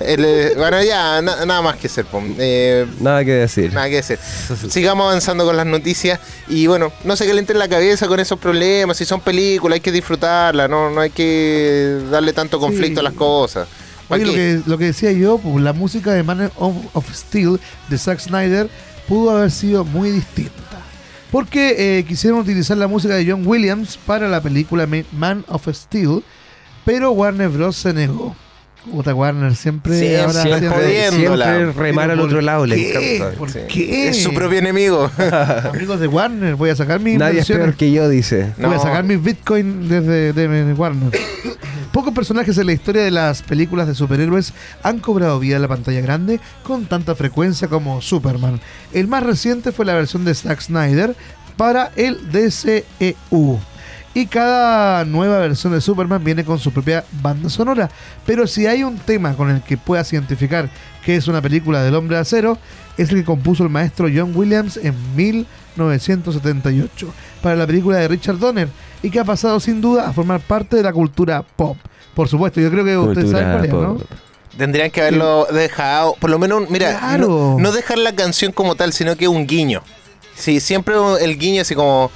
El, 0.00 0.24
eh, 0.24 0.52
bueno, 0.56 0.82
ya, 0.82 1.22
na- 1.22 1.44
nada 1.46 1.62
más 1.62 1.76
que 1.76 1.86
hacer. 1.86 2.04
po. 2.04 2.20
Eh, 2.38 2.86
Nada 3.00 3.24
que 3.24 3.32
decir. 3.32 3.72
Nada 3.72 3.88
que 3.88 3.96
decir. 3.96 4.18
Sigamos 4.68 5.06
avanzando 5.06 5.44
con 5.44 5.56
las 5.56 5.64
noticias. 5.64 6.18
Y 6.48 6.66
bueno, 6.66 6.92
no 7.04 7.16
se 7.16 7.26
calienten 7.26 7.58
la 7.58 7.68
cabeza 7.68 8.08
con 8.08 8.18
esos 8.20 8.38
problemas. 8.38 8.96
Si 8.96 9.04
son 9.04 9.20
películas, 9.20 9.76
hay 9.76 9.80
que 9.80 9.92
disfrutarlas. 9.92 10.68
No, 10.68 10.90
no 10.90 11.00
hay 11.00 11.10
que 11.10 11.98
darle 12.10 12.32
tanto 12.32 12.58
conflicto 12.58 13.00
Sí. 13.00 13.06
a 13.06 13.08
las 13.08 13.16
cosas. 13.16 13.68
¿Para 14.08 14.22
Oye, 14.22 14.26
lo 14.26 14.32
que, 14.34 14.60
lo 14.70 14.78
que 14.78 14.84
decía 14.86 15.12
yo, 15.12 15.38
pues, 15.38 15.62
la 15.62 15.72
música 15.72 16.12
de 16.12 16.22
Man 16.22 16.50
of, 16.56 16.74
of 16.92 17.12
Steel 17.14 17.58
de 17.88 17.98
Zack 17.98 18.20
Snyder 18.20 18.68
pudo 19.08 19.30
haber 19.36 19.50
sido 19.50 19.84
muy 19.84 20.10
distinta. 20.10 20.52
Porque 21.32 21.98
eh, 21.98 22.04
quisieron 22.04 22.38
utilizar 22.38 22.76
la 22.76 22.86
música 22.86 23.14
de 23.14 23.28
John 23.28 23.46
Williams 23.46 23.98
para 24.06 24.28
la 24.28 24.40
película 24.40 24.86
Ma- 24.86 25.02
Man 25.12 25.44
of 25.48 25.66
Steel, 25.72 26.22
pero 26.84 27.10
Warner 27.10 27.48
Bros. 27.48 27.76
se 27.76 27.92
negó. 27.92 28.34
Puta 28.88 29.12
Warner 29.12 29.56
siempre, 29.56 29.98
Siempre, 29.98 30.20
ahora 30.20 30.42
siempre 30.42 31.10
siempre- 31.10 31.72
remar 31.72 32.04
al 32.12 32.18
¿Pero 32.18 32.24
otro 32.26 32.40
lado, 32.40 32.66
le 32.66 32.88
encanta. 33.18 33.36
¿Por 33.36 33.50
sí. 33.50 33.58
qué? 33.68 34.08
Es 34.10 34.22
su 34.22 34.32
propio 34.32 34.60
enemigo. 34.60 35.10
Amigos 35.74 35.98
de 35.98 36.06
Warner, 36.06 36.54
voy 36.54 36.70
a 36.70 36.76
sacar 36.76 37.00
mis 37.00 37.18
Nadie 37.18 37.40
es 37.40 37.48
peor 37.48 37.74
que 37.74 37.90
yo, 37.90 38.08
dice. 38.08 38.52
Voy 38.58 38.66
a 38.66 38.76
No. 38.76 38.80
sacar 38.82 39.02
mis 39.02 39.20
bitcoin 39.20 39.88
desde 39.88 40.32
de 40.32 40.72
Warner. 40.74 41.10
Personajes 42.16 42.56
en 42.56 42.64
la 42.64 42.72
historia 42.72 43.02
de 43.04 43.10
las 43.10 43.42
películas 43.42 43.86
de 43.86 43.94
superhéroes 43.94 44.54
han 44.82 45.00
cobrado 45.00 45.38
vida 45.38 45.56
en 45.56 45.62
la 45.62 45.68
pantalla 45.68 46.00
grande 46.00 46.40
con 46.62 46.86
tanta 46.86 47.14
frecuencia 47.14 47.68
como 47.68 48.00
Superman. 48.00 48.58
El 48.94 49.06
más 49.06 49.22
reciente 49.22 49.70
fue 49.70 49.84
la 49.84 49.92
versión 49.92 50.24
de 50.24 50.34
Zack 50.34 50.62
Snyder 50.62 51.14
para 51.58 51.92
el 51.94 52.32
DCEU. 52.32 53.60
Y 54.14 54.26
cada 54.28 55.04
nueva 55.04 55.40
versión 55.40 55.74
de 55.74 55.82
Superman 55.82 56.24
viene 56.24 56.42
con 56.42 56.58
su 56.58 56.72
propia 56.72 57.04
banda 57.20 57.50
sonora. 57.50 57.90
Pero 58.24 58.46
si 58.46 58.66
hay 58.66 58.82
un 58.82 58.96
tema 58.96 59.34
con 59.34 59.50
el 59.50 59.60
que 59.60 59.76
puedas 59.76 60.10
identificar 60.10 60.70
que 61.04 61.16
es 61.16 61.28
una 61.28 61.42
película 61.42 61.82
del 61.82 61.96
hombre 61.96 62.16
de 62.16 62.22
acero, 62.22 62.56
es 62.96 63.10
el 63.10 63.16
que 63.16 63.24
compuso 63.24 63.62
el 63.62 63.68
maestro 63.68 64.08
John 64.12 64.32
Williams 64.34 64.78
en 64.78 64.94
1978 65.16 67.12
para 67.42 67.56
la 67.56 67.66
película 67.66 67.98
de 67.98 68.08
Richard 68.08 68.38
Donner 68.38 68.70
y 69.02 69.10
que 69.10 69.20
ha 69.20 69.24
pasado 69.24 69.60
sin 69.60 69.82
duda 69.82 70.08
a 70.08 70.14
formar 70.14 70.40
parte 70.40 70.76
de 70.76 70.82
la 70.82 70.94
cultura 70.94 71.42
pop. 71.42 71.76
Por 72.16 72.28
supuesto, 72.28 72.60
yo 72.60 72.70
creo 72.70 72.84
que 72.84 72.96
ustedes 72.96 73.30
saben 73.30 73.52
cuál 73.52 73.64
es, 73.66 73.72
¿no? 73.72 73.98
Tendrían 74.58 74.90
que 74.90 75.02
haberlo 75.02 75.46
dejado. 75.52 76.16
Por 76.18 76.30
lo 76.30 76.38
menos, 76.38 76.68
mira, 76.70 76.98
Claro. 76.98 77.28
no, 77.28 77.58
no 77.58 77.72
dejar 77.72 77.98
la 77.98 78.12
canción 78.14 78.50
como 78.52 78.74
tal, 78.74 78.92
sino 78.94 79.14
que 79.14 79.28
un 79.28 79.46
guiño. 79.46 79.82
Sí, 80.34 80.58
siempre 80.60 80.94
el 81.20 81.38
guiño 81.38 81.62
así 81.62 81.74
como. 81.74 82.10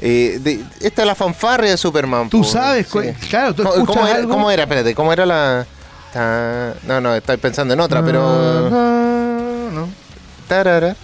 eh, 0.00 0.38
de- 0.42 0.60
esta 0.80 1.02
es 1.02 1.06
la 1.06 1.14
fanfarria 1.14 1.70
de 1.70 1.76
Superman. 1.76 2.28
Tú 2.28 2.38
po, 2.42 2.44
sabes, 2.44 2.88
sí. 2.88 2.98
claro, 3.30 3.54
tú 3.54 3.62
¿Cómo, 3.62 3.74
escuchas 3.76 3.94
cómo 3.96 4.06
era, 4.08 4.16
algo- 4.18 4.30
cómo 4.30 4.50
era? 4.50 4.62
Espérate, 4.64 4.94
¿cómo 4.94 5.12
era 5.12 5.24
la.? 5.24 5.66
ta- 6.12 6.74
No, 6.86 7.00
no, 7.00 7.14
estoy 7.14 7.36
pensando 7.36 7.72
en 7.74 7.80
otra, 7.80 8.04
pero. 8.04 8.20
Ah, 8.72 9.68
no. 9.72 9.88
Tarara, 10.48 10.96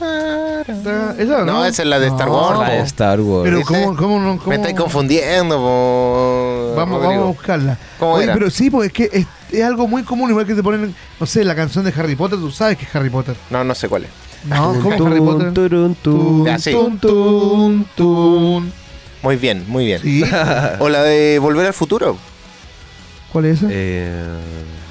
¿esa 0.68 1.38
no? 1.38 1.44
No, 1.44 1.64
esa 1.64 1.82
es 1.82 1.88
la 1.88 1.98
de 1.98 2.08
Star 2.08 2.28
Wars, 2.28 2.58
La 2.60 2.70
de. 2.70 2.80
Star 2.80 3.20
Wars. 3.20 3.44
Pero. 3.50 3.62
¿cómo, 3.64 3.96
cómo, 3.96 4.20
no- 4.20 4.36
cómo- 4.38 4.48
Me 4.50 4.56
estáis 4.56 4.76
confundiendo, 4.76 5.56
po, 5.56 6.74
Vamos, 6.76 7.00
vamos 7.02 7.16
a 7.22 7.26
buscarla. 7.26 7.78
¿Cómo 7.98 8.12
Oye, 8.14 8.24
era? 8.24 8.34
pero 8.34 8.50
sí, 8.50 8.70
pues 8.70 8.88
es 8.88 8.92
que 8.92 9.08
es, 9.12 9.26
es 9.52 9.64
algo 9.64 9.86
muy 9.88 10.02
común, 10.02 10.30
igual 10.30 10.46
que 10.46 10.54
te 10.54 10.62
ponen, 10.62 10.94
no 11.18 11.26
sé, 11.26 11.44
la 11.44 11.54
canción 11.54 11.84
de 11.84 11.92
Harry 11.96 12.14
Potter, 12.16 12.38
tú 12.38 12.50
sabes 12.50 12.76
que 12.78 12.84
es 12.84 12.94
Harry 12.94 13.10
Potter. 13.10 13.36
No, 13.50 13.64
no 13.64 13.74
sé 13.74 13.88
cuál 13.88 14.04
es. 14.04 14.10
No, 14.46 14.74
¿cómo 14.82 14.96
Tun, 14.96 15.08
Harry 15.08 15.20
Potter? 15.20 15.52
turun, 15.52 15.94
tun. 15.96 16.44
Ya, 16.46 16.58
sí. 16.58 16.70
Tun, 16.72 16.98
tun, 16.98 17.86
tun. 17.94 18.72
Muy 19.22 19.36
bien, 19.36 19.64
muy 19.68 19.84
bien. 19.84 20.00
Sí. 20.00 20.24
O 20.78 20.88
la 20.88 21.02
de 21.02 21.38
Volver 21.38 21.66
al 21.66 21.74
Futuro. 21.74 22.16
¿Cuál 23.32 23.44
es 23.44 23.58
esa? 23.58 23.66
Eh, 23.70 24.24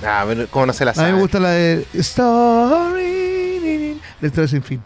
Ah, 0.05 0.25
¿cómo 0.51 0.65
no 0.67 0.71
se 0.73 0.85
la 0.85 0.91
A 0.91 0.93
sabe? 0.93 1.09
mí 1.09 1.15
me 1.15 1.21
gusta 1.21 1.39
la 1.41 1.49
de 1.49 1.85
Story. 2.89 3.99
La 4.21 4.27
historia 4.27 4.47
sin 4.47 4.63
fin. 4.63 4.81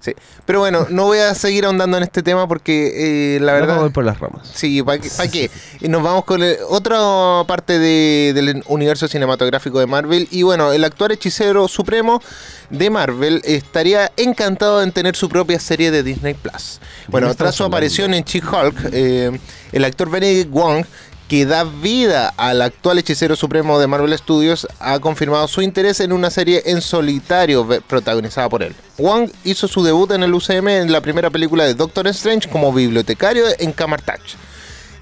Sí. 0.00 0.14
Pero 0.46 0.60
bueno, 0.60 0.86
no 0.88 1.04
voy 1.04 1.18
a 1.18 1.34
seguir 1.34 1.66
ahondando 1.66 1.98
en 1.98 2.02
este 2.02 2.22
tema 2.22 2.48
porque 2.48 3.36
eh, 3.36 3.40
la 3.40 3.52
verdad... 3.52 3.82
a 3.82 3.86
ir 3.86 3.92
por 3.92 4.02
las 4.04 4.18
ramas. 4.18 4.50
Sí, 4.54 4.82
¿para 4.82 4.98
qué? 4.98 5.10
¿para 5.14 5.30
qué? 5.30 5.50
Y 5.80 5.88
nos 5.88 6.02
vamos 6.02 6.24
con 6.24 6.42
el- 6.42 6.56
otra 6.70 6.98
parte 7.46 7.78
de- 7.78 8.32
del 8.34 8.62
universo 8.68 9.08
cinematográfico 9.08 9.78
de 9.78 9.86
Marvel. 9.86 10.26
Y 10.30 10.42
bueno, 10.42 10.72
el 10.72 10.84
actual 10.84 11.12
hechicero 11.12 11.68
supremo 11.68 12.22
de 12.70 12.88
Marvel 12.88 13.42
estaría 13.44 14.10
encantado 14.16 14.82
en 14.82 14.92
tener 14.92 15.16
su 15.16 15.28
propia 15.28 15.60
serie 15.60 15.90
de 15.90 16.02
Disney 16.02 16.32
Plus. 16.34 16.80
Bueno, 17.08 17.34
tras 17.34 17.54
su 17.54 17.64
aparición 17.64 18.14
en 18.14 18.24
She-Hulk, 18.24 18.76
eh, 18.92 19.38
el 19.72 19.84
actor 19.84 20.08
Benedict 20.10 20.50
Wong 20.50 20.84
que 21.30 21.46
da 21.46 21.62
vida 21.62 22.34
al 22.36 22.60
actual 22.60 22.98
hechicero 22.98 23.36
supremo 23.36 23.78
de 23.78 23.86
Marvel 23.86 24.18
Studios, 24.18 24.66
ha 24.80 24.98
confirmado 24.98 25.46
su 25.46 25.62
interés 25.62 26.00
en 26.00 26.10
una 26.12 26.28
serie 26.28 26.60
en 26.66 26.80
solitario 26.80 27.68
protagonizada 27.86 28.48
por 28.48 28.64
él. 28.64 28.74
Wong 28.98 29.30
hizo 29.44 29.68
su 29.68 29.84
debut 29.84 30.10
en 30.10 30.24
el 30.24 30.34
UCM 30.34 30.66
en 30.66 30.90
la 30.90 31.00
primera 31.00 31.30
película 31.30 31.62
de 31.62 31.74
Doctor 31.74 32.08
Strange 32.08 32.48
como 32.48 32.72
bibliotecario 32.72 33.44
en 33.60 33.70
Camartach, 33.70 34.20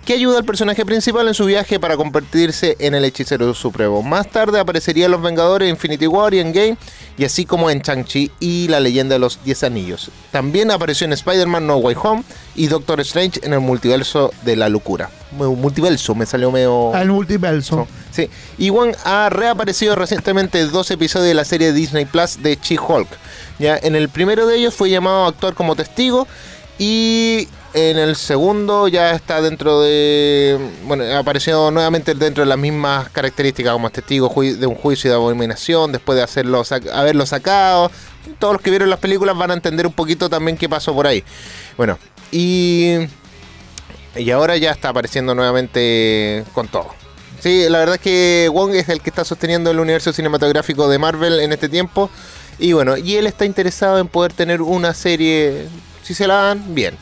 que 0.09 0.15
ayuda 0.15 0.38
al 0.38 0.45
personaje 0.47 0.87
principal 0.87 1.29
en 1.29 1.35
su 1.35 1.45
viaje 1.45 1.79
para 1.79 1.95
convertirse 1.95 2.77
en 2.79 2.95
el 2.95 3.05
hechicero 3.05 3.53
supremo. 3.53 4.03
Más 4.03 4.31
tarde 4.31 4.59
aparecería 4.59 5.05
en 5.05 5.11
Los 5.11 5.21
Vengadores, 5.21 5.69
Infinity 5.69 6.07
War 6.07 6.33
y 6.33 6.38
Endgame, 6.38 6.79
y 7.19 7.27
así 7.27 7.45
como 7.45 7.69
en 7.69 7.83
Chang-Chi 7.83 8.31
y 8.41 8.69
la 8.69 8.81
leyenda 8.81 9.17
de 9.17 9.19
los 9.19 9.38
10 9.45 9.65
anillos. 9.65 10.11
También 10.33 10.71
apareció 10.71 11.05
en 11.05 11.12
Spider-Man 11.12 11.67
No 11.67 11.77
Way 11.77 11.97
Home 12.03 12.25
y 12.57 12.69
Doctor 12.69 13.00
Strange 13.03 13.41
en 13.43 13.53
el 13.53 13.61
multiverso 13.61 14.33
de 14.47 14.57
la 14.57 14.71
locura. 14.71 15.11
Mu- 15.33 15.55
Multiverso, 15.57 16.15
me 16.15 16.25
salió 16.25 16.50
medio... 16.50 16.95
Al 16.95 17.09
multiverso. 17.11 17.87
Sí. 18.11 18.31
Y 18.57 18.71
Wong 18.71 18.95
ha 19.05 19.29
reaparecido 19.29 19.95
recientemente 19.95 20.59
en 20.59 20.73
dos 20.73 20.91
episodios 20.91 21.29
de 21.29 21.35
la 21.35 21.45
serie 21.45 21.75
Disney 21.75 22.07
Plus 22.07 22.43
de 22.43 22.57
She-Hulk. 22.57 23.09
Ya, 23.59 23.77
en 23.77 23.95
el 23.95 24.09
primero 24.09 24.47
de 24.47 24.57
ellos 24.57 24.73
fue 24.75 24.88
llamado 24.88 25.27
a 25.27 25.29
actuar 25.29 25.53
como 25.53 25.77
testigo 25.77 26.27
y 26.79 27.47
en 27.79 27.99
el 27.99 28.17
segundo 28.17 28.89
ya 28.89 29.13
está 29.13 29.41
dentro 29.41 29.81
de. 29.81 30.59
Bueno, 30.85 31.05
ha 31.05 31.19
aparecido 31.19 31.71
nuevamente 31.71 32.15
dentro 32.15 32.43
de 32.43 32.49
las 32.49 32.59
mismas 32.59 33.09
características 33.11 33.73
como 33.73 33.91
testigo 33.91 34.29
de 34.43 34.67
un 34.67 34.75
juicio 34.75 35.11
de 35.11 35.17
abominación, 35.17 35.93
después 35.93 36.17
de 36.17 36.23
hacerlo 36.23 36.63
haberlo 36.93 37.27
sacado. 37.27 37.91
Todos 38.39 38.55
los 38.55 38.63
que 38.63 38.71
vieron 38.71 38.91
las 38.91 38.99
películas 38.99 39.37
van 39.37 39.53
a 39.53 39.55
entender 39.55 39.87
un 39.87 39.93
poquito 39.93 40.29
también 40.29 40.57
qué 40.57 40.69
pasó 40.69 40.95
por 40.95 41.07
ahí. 41.07 41.23
Bueno, 41.77 41.99
y. 42.33 42.97
Y 44.17 44.31
ahora 44.31 44.57
ya 44.57 44.73
está 44.73 44.89
apareciendo 44.89 45.35
nuevamente 45.35 46.45
con 46.53 46.67
todo. 46.67 46.89
Sí, 47.41 47.67
la 47.69 47.79
verdad 47.79 47.95
es 47.97 48.01
que 48.01 48.51
Wong 48.53 48.75
es 48.75 48.89
el 48.89 49.01
que 49.01 49.11
está 49.11 49.25
sosteniendo 49.25 49.71
el 49.71 49.79
universo 49.79 50.13
cinematográfico 50.13 50.89
de 50.89 50.99
Marvel 50.99 51.39
en 51.39 51.53
este 51.53 51.69
tiempo. 51.69 52.11
Y 52.59 52.73
bueno, 52.73 52.97
y 52.97 53.15
él 53.15 53.29
está 53.29 53.45
interesado 53.45 54.01
en 54.01 54.09
poder 54.09 54.33
tener 54.33 54.61
una 54.61 54.93
serie. 54.93 55.69
Si 56.03 56.15
se 56.15 56.27
la 56.27 56.35
dan, 56.35 56.75
bien. 56.75 56.97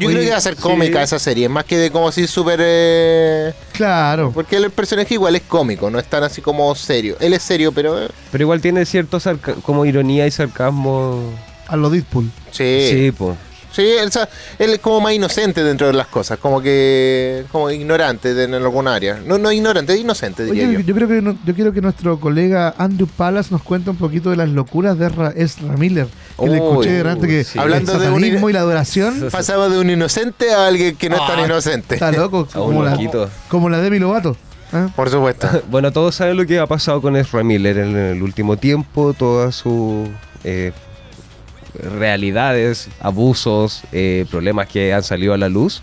Yo 0.00 0.08
Oye, 0.08 0.16
creo 0.16 0.24
que 0.26 0.30
va 0.32 0.38
a 0.38 0.40
ser 0.40 0.56
sí. 0.56 0.62
cómica 0.62 1.02
esa 1.02 1.18
serie, 1.18 1.48
más 1.48 1.64
que 1.64 1.76
de 1.76 1.90
como 1.90 2.08
así 2.08 2.26
súper. 2.26 2.58
eh, 2.62 3.52
Claro. 3.72 4.32
Porque 4.34 4.56
el 4.56 4.70
personaje 4.70 5.14
igual 5.14 5.36
es 5.36 5.42
cómico, 5.42 5.90
no 5.90 5.98
es 5.98 6.06
tan 6.06 6.24
así 6.24 6.40
como 6.40 6.74
serio. 6.74 7.16
Él 7.20 7.32
es 7.34 7.42
serio, 7.42 7.70
pero. 7.72 8.02
eh, 8.04 8.08
Pero 8.32 8.42
igual 8.42 8.60
tiene 8.60 8.84
cierto 8.86 9.20
sarca- 9.20 9.54
como 9.62 9.84
ironía 9.84 10.26
y 10.26 10.30
sarcasmo. 10.30 11.22
A 11.68 11.76
lo 11.76 11.90
Deadpool. 11.90 12.30
sí. 12.50 12.88
Sí, 12.90 13.12
pues. 13.12 13.36
Sí, 13.72 13.82
él, 13.82 14.08
o 14.08 14.10
sea, 14.10 14.28
él 14.58 14.70
es 14.70 14.78
como 14.80 15.00
más 15.00 15.12
inocente 15.12 15.62
dentro 15.62 15.86
de 15.86 15.92
las 15.92 16.08
cosas, 16.08 16.38
como 16.38 16.60
que. 16.60 17.44
como 17.52 17.70
ignorante 17.70 18.34
de- 18.34 18.44
en 18.44 18.54
alguna 18.54 18.94
área. 18.94 19.20
No, 19.24 19.38
no 19.38 19.52
ignorante, 19.52 19.96
inocente 19.96 20.44
diría 20.44 20.64
Oye, 20.68 20.74
yo. 20.74 20.80
yo 20.80 20.94
creo 20.94 21.06
que 21.08 21.22
no- 21.22 21.38
yo 21.44 21.54
quiero 21.54 21.72
que 21.72 21.80
nuestro 21.80 22.18
colega 22.18 22.74
Andrew 22.78 23.06
Palas 23.06 23.52
nos 23.52 23.62
cuente 23.62 23.90
un 23.90 23.96
poquito 23.96 24.30
de 24.30 24.36
las 24.36 24.48
locuras 24.48 24.98
de 24.98 25.08
Ra- 25.08 25.32
Ezra 25.36 25.76
Miller. 25.76 26.08
Que 26.38 26.46
le 26.48 26.56
escuché 26.56 26.90
delante 26.92 27.26
que 27.28 27.44
sí. 27.44 27.58
Hablando 27.58 27.92
el 27.94 28.00
de 28.00 28.10
un 28.10 28.50
y 28.50 28.52
la 28.52 28.60
adoración 28.60 29.28
Pasaba 29.32 29.68
de 29.68 29.78
un 29.78 29.90
inocente 29.90 30.52
a 30.52 30.66
alguien 30.66 30.96
que 30.96 31.08
no 31.10 31.16
es 31.16 31.26
tan 31.26 31.38
Ah, 31.40 31.44
inocente. 31.46 31.94
está 31.94 32.10
loco. 32.12 32.46
Como 32.52 32.82
la, 32.82 32.98
como 33.48 33.68
la 33.68 33.78
Demi 33.80 33.98
Lovato. 33.98 34.36
¿ah? 34.72 34.88
Por 34.96 35.10
supuesto. 35.10 35.48
Bueno, 35.70 35.92
todos 35.92 36.14
saben 36.14 36.36
lo 36.36 36.46
que 36.46 36.58
ha 36.58 36.66
pasado 36.66 37.00
con 37.02 37.14
Ezra 37.16 37.42
Miller 37.44 37.78
en 37.78 37.96
el 37.96 38.22
último 38.22 38.56
tiempo, 38.56 39.14
todas 39.16 39.54
sus 39.54 40.08
eh, 40.44 40.72
realidades, 41.74 42.88
abusos, 43.00 43.82
eh, 43.92 44.26
problemas 44.30 44.68
que 44.68 44.92
han 44.92 45.02
salido 45.02 45.34
a 45.34 45.38
la 45.38 45.48
luz. 45.48 45.82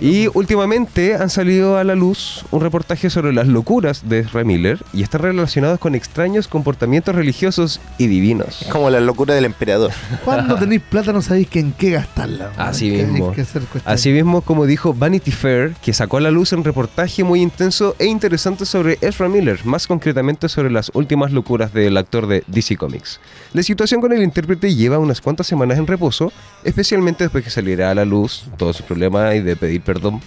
Y 0.00 0.28
últimamente 0.34 1.14
han 1.14 1.30
salido 1.30 1.76
a 1.76 1.84
la 1.84 1.94
luz 1.94 2.44
un 2.50 2.60
reportaje 2.60 3.10
sobre 3.10 3.32
las 3.32 3.48
locuras 3.48 4.08
de 4.08 4.20
Ezra 4.20 4.44
Miller 4.44 4.78
y 4.92 5.02
están 5.02 5.22
relacionados 5.22 5.78
con 5.78 5.94
extraños 5.94 6.46
comportamientos 6.46 7.14
religiosos 7.14 7.80
y 7.98 8.06
divinos. 8.06 8.66
Como 8.70 8.90
la 8.90 9.00
locura 9.00 9.34
del 9.34 9.44
emperador. 9.44 9.92
Cuando 10.24 10.56
tenéis 10.56 10.82
plata 10.82 11.12
no 11.12 11.22
sabéis 11.22 11.48
que 11.48 11.60
en 11.60 11.72
qué 11.72 11.90
gastarla. 11.90 12.52
Así 12.56 12.90
mismo. 12.90 13.32
que. 13.32 13.44
Así 13.84 14.10
mismo, 14.10 14.42
como 14.42 14.66
dijo 14.66 14.94
Vanity 14.94 15.30
Fair, 15.30 15.74
que 15.82 15.92
sacó 15.92 16.18
a 16.18 16.20
la 16.20 16.30
luz 16.30 16.52
un 16.52 16.64
reportaje 16.64 17.24
muy 17.24 17.42
intenso 17.42 17.96
e 17.98 18.06
interesante 18.06 18.66
sobre 18.66 18.98
Ezra 19.00 19.28
Miller, 19.28 19.64
más 19.64 19.86
concretamente 19.86 20.48
sobre 20.48 20.70
las 20.70 20.90
últimas 20.94 21.32
locuras 21.32 21.72
del 21.72 21.96
actor 21.96 22.26
de 22.26 22.44
DC 22.46 22.76
Comics. 22.76 23.20
La 23.52 23.62
situación 23.62 24.00
con 24.00 24.12
el 24.12 24.22
intérprete 24.22 24.74
lleva 24.74 24.98
unas 24.98 25.20
cuantas 25.20 25.46
semanas 25.46 25.78
en 25.78 25.86
reposo, 25.86 26.32
especialmente 26.64 27.24
después 27.24 27.42
que 27.44 27.50
saliera 27.50 27.90
a 27.90 27.94
la 27.94 28.04
luz 28.04 28.44
todos 28.56 28.76
sus 28.76 28.86
problemas 28.86 29.34
y 29.34 29.40
de 29.40 29.56
pedir 29.56 29.77
perdón. 29.80 30.20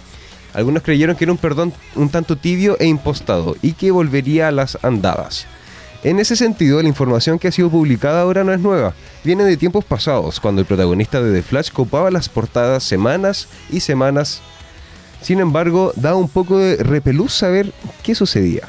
Algunos 0.54 0.82
creyeron 0.82 1.16
que 1.16 1.24
era 1.24 1.32
un 1.32 1.38
perdón 1.38 1.72
un 1.94 2.08
tanto 2.08 2.36
tibio 2.36 2.76
e 2.78 2.86
impostado 2.86 3.56
y 3.62 3.72
que 3.72 3.90
volvería 3.90 4.48
a 4.48 4.52
las 4.52 4.78
andadas. 4.82 5.46
En 6.04 6.18
ese 6.18 6.34
sentido, 6.34 6.82
la 6.82 6.88
información 6.88 7.38
que 7.38 7.48
ha 7.48 7.52
sido 7.52 7.70
publicada 7.70 8.22
ahora 8.22 8.42
no 8.42 8.52
es 8.52 8.58
nueva. 8.58 8.92
Viene 9.22 9.44
de 9.44 9.56
tiempos 9.56 9.84
pasados, 9.84 10.40
cuando 10.40 10.60
el 10.60 10.66
protagonista 10.66 11.22
de 11.22 11.32
The 11.32 11.42
Flash 11.42 11.70
copaba 11.70 12.10
las 12.10 12.28
portadas 12.28 12.82
semanas 12.82 13.46
y 13.70 13.80
semanas. 13.80 14.42
Sin 15.20 15.38
embargo, 15.38 15.92
da 15.94 16.16
un 16.16 16.28
poco 16.28 16.58
de 16.58 16.76
repelús 16.76 17.32
saber 17.32 17.72
qué 18.02 18.16
sucedía. 18.16 18.66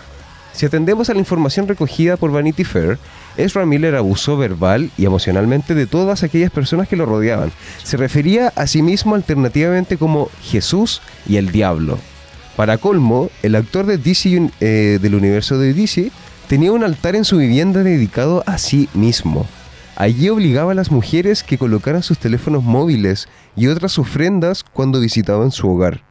Si 0.53 0.67
atendemos 0.67 1.09
a 1.09 1.13
la 1.13 1.19
información 1.19 1.67
recogida 1.67 2.17
por 2.17 2.31
Vanity 2.31 2.63
Fair, 2.63 2.99
Ezra 3.37 3.65
Miller 3.65 3.95
abusó 3.95 4.37
verbal 4.37 4.91
y 4.97 5.05
emocionalmente 5.05 5.75
de 5.75 5.87
todas 5.87 6.23
aquellas 6.23 6.51
personas 6.51 6.87
que 6.87 6.95
lo 6.95 7.05
rodeaban. 7.05 7.51
Se 7.83 7.97
refería 7.97 8.53
a 8.55 8.67
sí 8.67 8.81
mismo 8.81 9.15
alternativamente 9.15 9.97
como 9.97 10.29
Jesús 10.41 11.01
y 11.27 11.37
el 11.37 11.51
Diablo. 11.51 11.97
Para 12.55 12.77
colmo, 12.77 13.29
el 13.41 13.55
actor 13.55 13.85
de 13.85 13.97
DC, 13.97 14.51
eh, 14.59 14.99
del 15.01 15.15
universo 15.15 15.57
de 15.57 15.73
DC 15.73 16.11
tenía 16.47 16.71
un 16.71 16.83
altar 16.83 17.15
en 17.15 17.25
su 17.25 17.37
vivienda 17.37 17.83
dedicado 17.83 18.43
a 18.45 18.59
sí 18.59 18.89
mismo. 18.93 19.47
Allí 19.95 20.29
obligaba 20.29 20.71
a 20.71 20.75
las 20.75 20.91
mujeres 20.91 21.43
que 21.43 21.57
colocaran 21.57 22.03
sus 22.03 22.17
teléfonos 22.17 22.63
móviles 22.63 23.27
y 23.55 23.67
otras 23.67 23.97
ofrendas 23.97 24.63
cuando 24.63 24.99
visitaban 24.99 25.51
su 25.51 25.69
hogar. 25.69 26.01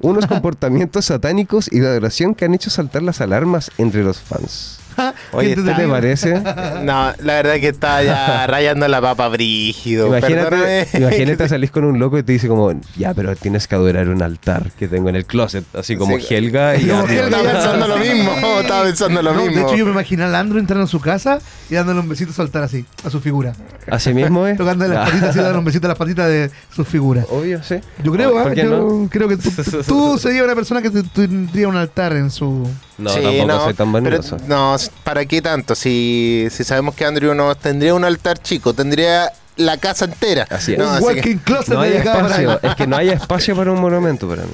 Unos 0.00 0.26
comportamientos 0.28 1.06
satánicos 1.06 1.70
y 1.72 1.80
de 1.80 1.88
adoración 1.88 2.34
que 2.34 2.44
han 2.44 2.54
hecho 2.54 2.70
saltar 2.70 3.02
las 3.02 3.20
alarmas 3.20 3.70
entre 3.78 4.02
los 4.02 4.20
fans. 4.20 4.78
Oye, 5.32 5.54
¿Qué 5.54 5.62
¿Qué 5.62 5.72
te 5.74 5.88
parece? 5.88 6.34
No, 6.84 7.12
la 7.18 7.34
verdad 7.34 7.54
que 7.54 7.68
está 7.68 8.02
ya 8.02 8.46
rayando 8.46 8.86
la 8.88 9.00
papa 9.00 9.28
brígido. 9.28 10.06
Imagínate, 10.08 10.50
Perdóname. 10.50 10.86
imagínate 10.94 11.48
salir 11.48 11.70
con 11.70 11.84
un 11.84 11.98
loco 11.98 12.18
y 12.18 12.22
te 12.22 12.32
dice 12.32 12.48
como, 12.48 12.72
ya, 12.96 13.14
pero 13.14 13.34
tienes 13.36 13.66
que 13.68 13.74
adorar 13.74 14.08
un 14.08 14.22
altar 14.22 14.70
que 14.78 14.88
tengo 14.88 15.08
en 15.08 15.16
el 15.16 15.24
closet, 15.26 15.64
así 15.74 15.96
como 15.96 16.18
Sí. 16.18 16.34
Helga 16.34 16.76
y 16.76 16.86
Como 16.88 17.00
arriba. 17.02 17.24
Helga. 17.24 17.38
Estaba 17.38 17.52
pensando 17.52 17.88
lo 17.88 17.96
mismo. 17.98 18.30
Estaba 18.60 18.82
pensando 18.84 19.22
lo 19.22 19.32
No, 19.34 19.40
de 19.42 19.48
mismo. 19.50 19.66
hecho, 19.68 19.76
yo 19.76 19.84
me 19.86 19.92
imaginé 19.92 20.24
a 20.24 20.28
Landro 20.28 20.58
entrando 20.58 20.82
en 20.84 20.88
su 20.88 21.00
casa 21.00 21.38
y 21.70 21.74
dándole 21.74 22.00
un 22.00 22.08
besito 22.08 22.32
saltar 22.32 22.62
así, 22.62 22.84
a 23.04 23.10
su 23.10 23.20
figura. 23.20 23.52
Así 23.90 24.12
mismo 24.14 24.46
es. 24.46 24.56
Tocando 24.56 24.86
las 24.86 24.98
Ah. 24.98 25.04
patitas 25.10 25.34
y 25.34 25.38
dándole 25.38 25.58
un 25.58 25.64
besito 25.64 25.86
a 25.86 25.88
las 25.88 25.98
patitas 25.98 26.28
de 26.28 26.50
su 26.74 26.84
figura. 26.84 27.24
Obvio, 27.30 27.62
sí. 27.62 27.76
Yo 28.02 28.12
creo, 28.12 28.32
¿Por 28.32 28.52
¿ah? 28.52 28.54
qué 28.54 28.62
yo 28.64 28.70
no? 29.02 29.08
creo 29.10 29.28
que 29.28 29.36
tú, 29.36 29.50
tú 29.86 30.18
serías 30.18 30.44
una 30.44 30.54
persona 30.54 30.80
que 30.82 30.90
te- 30.90 31.02
tendría 31.02 31.68
un 31.68 31.76
altar 31.76 32.12
en 32.14 32.30
su... 32.30 32.68
No, 32.98 33.10
Sí, 33.10 33.20
tampoco 33.22 33.46
no, 33.46 33.64
soy 33.64 33.74
tan 33.74 33.92
pero 33.92 34.04
vanidoso. 34.04 34.36
no, 34.46 34.76
¿para 35.02 35.24
qué 35.26 35.42
tanto? 35.42 35.74
Si, 35.74 36.46
si 36.50 36.62
sabemos 36.64 36.94
que 36.94 37.04
Andrew 37.04 37.34
no 37.34 37.54
tendría 37.56 37.94
un 37.94 38.04
altar 38.04 38.38
chico, 38.38 38.72
tendría 38.74 39.32
la 39.56 39.76
casa 39.78 40.04
entera. 40.04 40.46
Así 40.50 40.72
es. 40.74 40.78
No, 40.78 40.88
un 40.90 40.96
así 41.10 41.20
que- 41.20 41.38
No 41.68 41.80
hay 41.80 41.92
espacio, 41.94 42.60
es 42.62 42.74
que 42.76 42.86
no 42.86 42.96
hay 42.96 43.08
espacio 43.10 43.56
para 43.56 43.72
un 43.72 43.80
monumento 43.80 44.28
para 44.28 44.42
mí. 44.42 44.50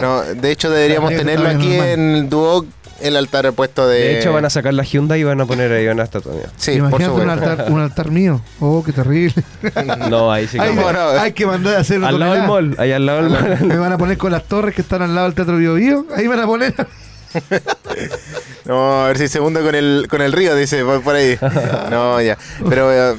no, 0.00 0.22
de 0.22 0.50
hecho, 0.50 0.70
deberíamos 0.70 1.10
tenerlo 1.10 1.48
aquí 1.48 1.74
en 1.74 2.14
el 2.14 2.28
Duoc, 2.28 2.66
el 3.00 3.16
altar 3.16 3.50
puesto 3.54 3.88
de. 3.88 3.98
De 3.98 4.18
hecho, 4.18 4.30
van 4.32 4.44
a 4.44 4.50
sacar 4.50 4.74
la 4.74 4.82
Hyundai 4.82 5.20
y 5.20 5.24
van 5.24 5.40
a 5.40 5.46
poner 5.46 5.72
ahí 5.72 5.86
una 5.88 6.02
estatua 6.02 6.34
mía. 6.34 6.50
Sí, 6.58 6.72
por 6.72 6.78
Imagínate 6.90 7.04
un 7.14 7.20
supuesto. 7.20 7.50
altar, 7.50 7.72
un 7.72 7.80
altar 7.80 8.10
mío. 8.10 8.42
Oh, 8.60 8.82
qué 8.84 8.92
terrible. 8.92 9.42
No, 10.10 10.30
ahí 10.30 10.46
sí 10.46 10.58
que 10.58 10.64
hay, 10.64 10.74
no. 10.74 10.82
bueno. 10.82 11.00
hay 11.18 11.32
que 11.32 11.46
mandar 11.46 11.76
a 11.76 11.80
hacer 11.80 12.04
Al 12.04 12.18
lado 12.18 12.32
del 12.34 12.42
mall, 12.42 12.74
ahí 12.78 12.92
al 12.92 13.06
lado 13.06 13.22
del 13.22 13.30
mall. 13.30 13.58
Me 13.66 13.76
van 13.78 13.92
a 13.92 13.96
poner 13.98 14.18
con 14.18 14.32
las 14.32 14.44
torres 14.44 14.74
que 14.74 14.82
están 14.82 15.00
al 15.00 15.14
lado 15.14 15.28
del 15.28 15.34
Teatro 15.34 15.56
Bio 15.56 15.74
Bio. 15.74 16.06
Ahí 16.14 16.26
van 16.26 16.40
a 16.40 16.46
poner. 16.46 16.74
No, 18.64 19.02
a 19.04 19.06
ver 19.08 19.18
si 19.18 19.28
se 19.28 19.40
hunde 19.40 19.62
con 19.62 19.74
el, 19.74 20.06
con 20.08 20.22
el 20.22 20.32
río, 20.32 20.54
dice 20.54 20.84
por, 20.84 21.02
por 21.02 21.14
ahí. 21.14 21.36
No, 21.90 22.20
ya. 22.20 22.38
Pero 22.68 22.92
eh, 22.92 23.16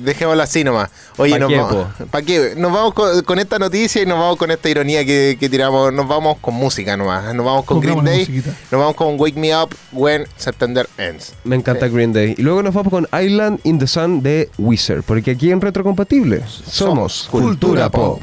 dejémoslo 0.00 0.42
así 0.42 0.64
nomás. 0.64 0.88
Oye, 1.16 1.32
¿Pa 1.32 1.38
nos 1.40 1.48
qué, 1.50 1.56
vamos, 1.58 1.86
¿pa' 2.10 2.22
qué? 2.22 2.54
Nos 2.56 2.72
vamos 2.72 2.94
con, 2.94 3.22
con 3.22 3.38
esta 3.38 3.58
noticia 3.58 4.02
y 4.02 4.06
nos 4.06 4.18
vamos 4.18 4.36
con 4.36 4.50
esta 4.50 4.68
ironía 4.68 5.04
que, 5.04 5.36
que 5.38 5.48
tiramos. 5.48 5.92
Nos 5.92 6.08
vamos 6.08 6.38
con 6.40 6.54
música 6.54 6.96
nomás. 6.96 7.34
Nos 7.34 7.44
vamos 7.44 7.64
con 7.64 7.80
Green 7.80 8.02
Day. 8.04 8.20
musiquita. 8.20 8.50
Nos 8.70 8.80
vamos 8.80 8.94
con 8.94 9.20
Wake 9.20 9.36
Me 9.38 9.54
Up 9.54 9.74
When 9.92 10.26
September 10.36 10.88
Ends. 10.96 11.34
Me 11.44 11.56
encanta 11.56 11.88
Green 11.88 12.12
Day. 12.12 12.34
Y 12.38 12.42
luego 12.42 12.62
nos 12.62 12.72
vamos 12.72 12.90
con 12.90 13.06
Island 13.12 13.60
in 13.64 13.78
the 13.78 13.86
Sun 13.86 14.22
de 14.22 14.48
Wizard. 14.58 15.02
Porque 15.02 15.32
aquí 15.32 15.50
en 15.50 15.60
Retrocompatible 15.60 16.42
somos 16.48 17.28
Cultura 17.30 17.90
Pop. 17.90 18.22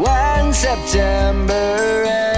when 0.00 0.52
September 0.54 2.29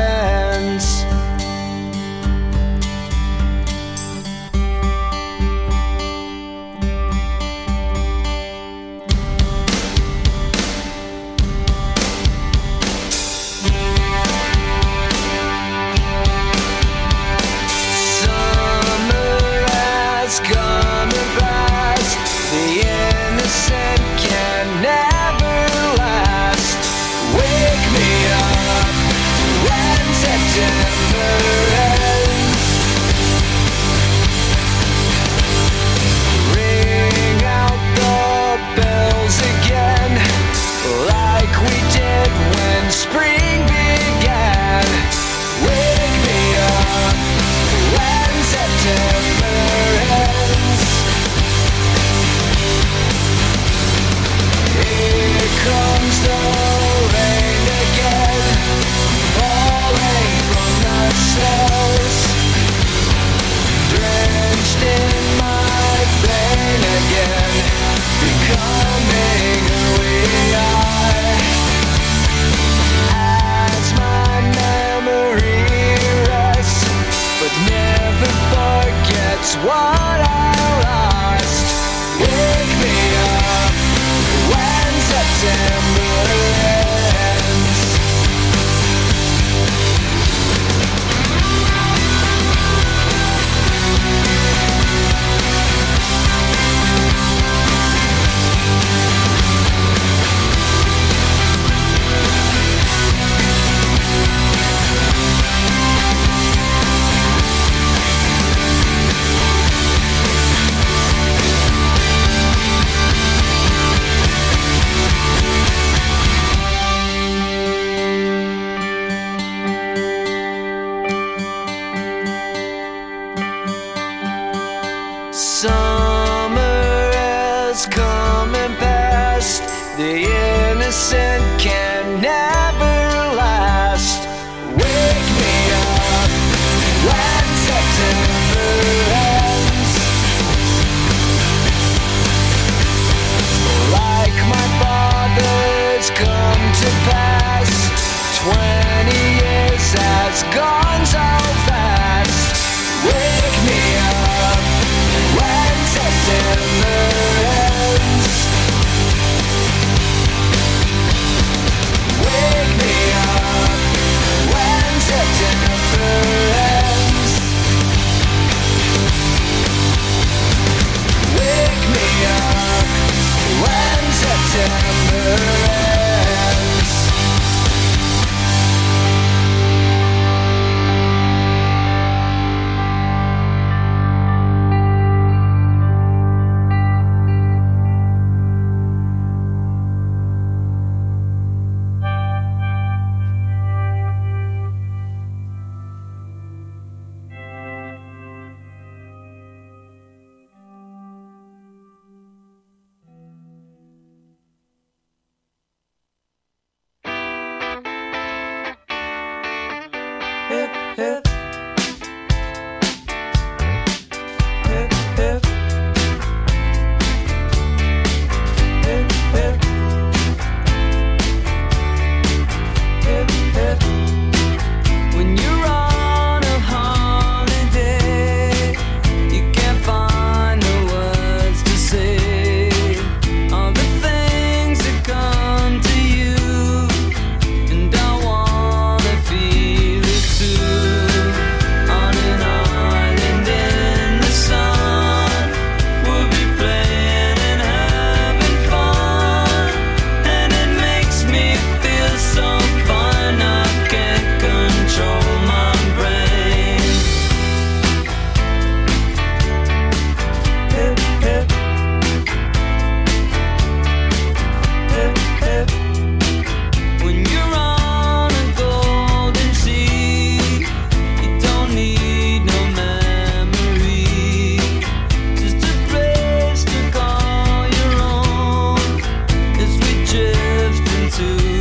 You. 281.22 281.51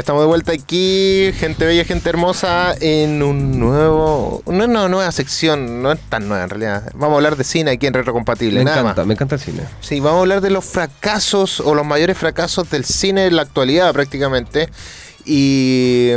Ya 0.00 0.02
estamos 0.02 0.22
de 0.22 0.28
vuelta 0.28 0.52
aquí, 0.52 1.30
gente 1.36 1.66
bella, 1.66 1.84
gente 1.84 2.08
hermosa, 2.08 2.74
en 2.80 3.22
un 3.22 3.60
nuevo. 3.60 4.40
Una, 4.46 4.64
una 4.64 4.88
nueva 4.88 5.12
sección, 5.12 5.82
no 5.82 5.92
es 5.92 6.00
tan 6.08 6.26
nueva 6.26 6.42
en 6.44 6.48
realidad. 6.48 6.90
Vamos 6.94 7.12
a 7.12 7.16
hablar 7.16 7.36
de 7.36 7.44
cine 7.44 7.72
aquí 7.72 7.86
en 7.86 7.92
Retrocompatible, 7.92 8.60
Me 8.60 8.64
nada 8.64 8.80
encanta, 8.80 9.02
más. 9.02 9.06
me 9.08 9.12
encanta 9.12 9.34
el 9.34 9.42
cine. 9.42 9.60
Sí, 9.82 10.00
vamos 10.00 10.16
a 10.16 10.20
hablar 10.20 10.40
de 10.40 10.48
los 10.48 10.64
fracasos 10.64 11.60
o 11.60 11.74
los 11.74 11.84
mayores 11.84 12.16
fracasos 12.16 12.70
del 12.70 12.86
cine 12.86 13.26
en 13.26 13.36
la 13.36 13.42
actualidad 13.42 13.92
prácticamente. 13.92 14.70
Y. 15.26 16.12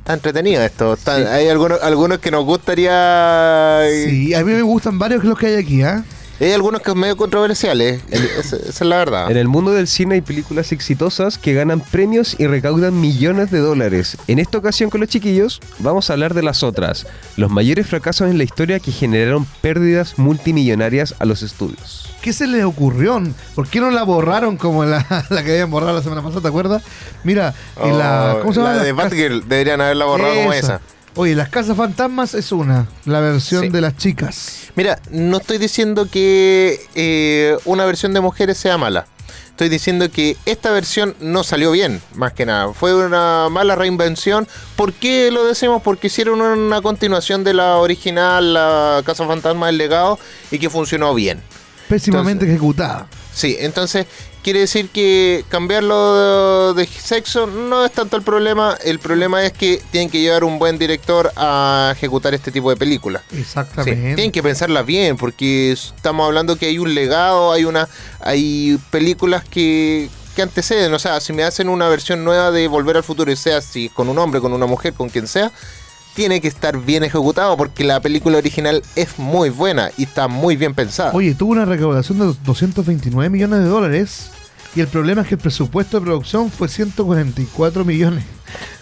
Está 0.00 0.12
entretenido 0.12 0.62
esto. 0.62 0.92
está- 0.92 1.16
Sí. 1.16 1.22
Hay 1.22 1.48
algunos, 1.48 1.80
algunos 1.82 2.18
que 2.18 2.30
nos 2.30 2.44
gustaría. 2.44 3.80
Sí, 4.04 4.34
a 4.34 4.44
mí 4.44 4.52
me 4.52 4.60
gustan 4.60 4.98
varios 4.98 5.22
que 5.22 5.28
los 5.28 5.38
que 5.38 5.46
hay 5.46 5.54
aquí, 5.56 5.82
¿ah? 5.82 6.04
Hay 6.38 6.52
algunos 6.52 6.82
que 6.82 6.90
son 6.90 6.98
medio 6.98 7.16
controversiales. 7.16 8.02
Esa, 8.10 8.56
esa 8.56 8.66
es 8.68 8.80
la 8.82 8.96
verdad. 8.98 9.30
En 9.30 9.36
el 9.38 9.48
mundo 9.48 9.72
del 9.72 9.86
cine 9.86 10.16
hay 10.16 10.20
películas 10.20 10.70
exitosas 10.72 11.38
que 11.38 11.54
ganan 11.54 11.80
premios 11.80 12.36
y 12.38 12.46
recaudan 12.46 13.00
millones 13.00 13.50
de 13.50 13.58
dólares. 13.58 14.18
En 14.26 14.38
esta 14.38 14.58
ocasión 14.58 14.90
con 14.90 15.00
los 15.00 15.08
chiquillos 15.08 15.60
vamos 15.78 16.10
a 16.10 16.12
hablar 16.12 16.34
de 16.34 16.42
las 16.42 16.62
otras, 16.62 17.06
los 17.36 17.50
mayores 17.50 17.86
fracasos 17.86 18.30
en 18.30 18.36
la 18.38 18.44
historia 18.44 18.80
que 18.80 18.92
generaron 18.92 19.46
pérdidas 19.62 20.18
multimillonarias 20.18 21.14
a 21.18 21.24
los 21.24 21.42
estudios. 21.42 22.10
¿Qué 22.20 22.32
se 22.32 22.46
les 22.46 22.64
ocurrió? 22.64 23.22
¿Por 23.54 23.68
qué 23.68 23.80
no 23.80 23.90
la 23.90 24.02
borraron 24.02 24.56
como 24.56 24.84
la, 24.84 25.06
la 25.30 25.42
que 25.44 25.52
habían 25.52 25.70
borrado 25.70 25.94
la 25.94 26.02
semana 26.02 26.22
pasada, 26.22 26.42
¿te 26.42 26.48
acuerdas? 26.48 26.82
Mira, 27.24 27.54
en 27.82 27.98
la, 27.98 28.34
Oh, 28.36 28.40
¿cómo 28.40 28.52
se 28.52 28.60
llama? 28.60 28.74
La 28.74 28.82
de 28.82 28.92
Batgirl 28.92 29.48
deberían 29.48 29.80
haberla 29.80 30.04
borrado 30.04 30.34
como 30.34 30.52
esa. 30.52 30.80
Oye, 31.18 31.34
Las 31.34 31.48
Casas 31.48 31.76
Fantasmas 31.76 32.34
es 32.34 32.52
una, 32.52 32.86
la 33.06 33.20
versión 33.20 33.62
Sí. 33.62 33.68
de 33.70 33.80
las 33.80 33.96
chicas. 33.96 34.68
Mira, 34.74 35.00
no 35.10 35.38
estoy 35.38 35.56
diciendo 35.58 36.08
que 36.10 36.78
eh, 36.94 37.56
una 37.64 37.86
versión 37.86 38.12
de 38.12 38.20
mujeres 38.20 38.58
sea 38.58 38.76
mala. 38.76 39.06
Estoy 39.50 39.70
diciendo 39.70 40.10
que 40.10 40.36
esta 40.44 40.70
versión 40.70 41.16
no 41.20 41.42
salió 41.42 41.70
bien, 41.72 42.02
más 42.14 42.34
que 42.34 42.44
nada. 42.44 42.74
Fue 42.74 42.94
una 42.94 43.48
mala 43.50 43.74
reinvención. 43.74 44.46
¿Por 44.76 44.92
qué 44.92 45.30
lo 45.30 45.46
decimos? 45.46 45.80
Porque 45.82 46.08
hicieron 46.08 46.42
una 46.42 46.82
continuación 46.82 47.42
de 47.42 47.54
la 47.54 47.78
original, 47.78 48.52
la 48.52 49.02
Casa 49.06 49.26
Fantasma 49.26 49.68
del 49.68 49.78
Legado, 49.78 50.18
y 50.50 50.58
que 50.58 50.68
funcionó 50.68 51.14
bien. 51.14 51.40
Pésimamente 51.88 52.44
ejecutada. 52.44 53.06
Sí, 53.32 53.56
entonces 53.58 54.06
quiere 54.46 54.60
decir 54.60 54.90
que 54.90 55.44
cambiarlo 55.48 56.72
de, 56.72 56.82
de 56.82 56.86
sexo 56.86 57.48
no 57.48 57.84
es 57.84 57.90
tanto 57.90 58.16
el 58.16 58.22
problema. 58.22 58.78
El 58.84 59.00
problema 59.00 59.44
es 59.44 59.52
que 59.52 59.82
tienen 59.90 60.08
que 60.08 60.20
llevar 60.20 60.44
un 60.44 60.60
buen 60.60 60.78
director 60.78 61.32
a 61.34 61.92
ejecutar 61.96 62.32
este 62.32 62.52
tipo 62.52 62.70
de 62.70 62.76
películas. 62.76 63.24
Sí, 63.28 63.40
Exactamente. 63.40 64.14
tienen 64.14 64.30
que 64.30 64.44
pensarla 64.44 64.84
bien 64.84 65.16
porque 65.16 65.72
estamos 65.72 66.24
hablando 66.24 66.54
que 66.54 66.66
hay 66.66 66.78
un 66.78 66.94
legado, 66.94 67.50
hay 67.50 67.64
una, 67.64 67.88
hay 68.20 68.78
películas 68.90 69.42
que, 69.42 70.08
que 70.36 70.42
anteceden. 70.42 70.94
O 70.94 71.00
sea, 71.00 71.18
si 71.18 71.32
me 71.32 71.42
hacen 71.42 71.68
una 71.68 71.88
versión 71.88 72.22
nueva 72.22 72.52
de 72.52 72.68
Volver 72.68 72.98
al 72.98 73.02
Futuro, 73.02 73.32
y 73.32 73.36
sea 73.36 73.60
si 73.60 73.88
con 73.88 74.08
un 74.08 74.16
hombre, 74.16 74.40
con 74.40 74.52
una 74.52 74.66
mujer, 74.66 74.92
con 74.92 75.08
quien 75.08 75.26
sea, 75.26 75.50
tiene 76.14 76.40
que 76.40 76.46
estar 76.46 76.78
bien 76.78 77.02
ejecutado 77.02 77.56
porque 77.56 77.82
la 77.82 77.98
película 77.98 78.38
original 78.38 78.80
es 78.94 79.18
muy 79.18 79.50
buena 79.50 79.90
y 79.96 80.04
está 80.04 80.28
muy 80.28 80.54
bien 80.54 80.72
pensada. 80.72 81.10
Oye, 81.14 81.34
tuvo 81.34 81.50
una 81.50 81.64
recaudación 81.64 82.20
de 82.20 82.32
229 82.44 83.28
millones 83.28 83.58
de 83.58 83.66
dólares. 83.66 84.30
Y 84.76 84.80
el 84.80 84.88
problema 84.88 85.22
es 85.22 85.28
que 85.28 85.34
el 85.36 85.40
presupuesto 85.40 85.98
de 85.98 86.04
producción 86.04 86.50
fue 86.50 86.68
144 86.68 87.84
millones. 87.84 88.24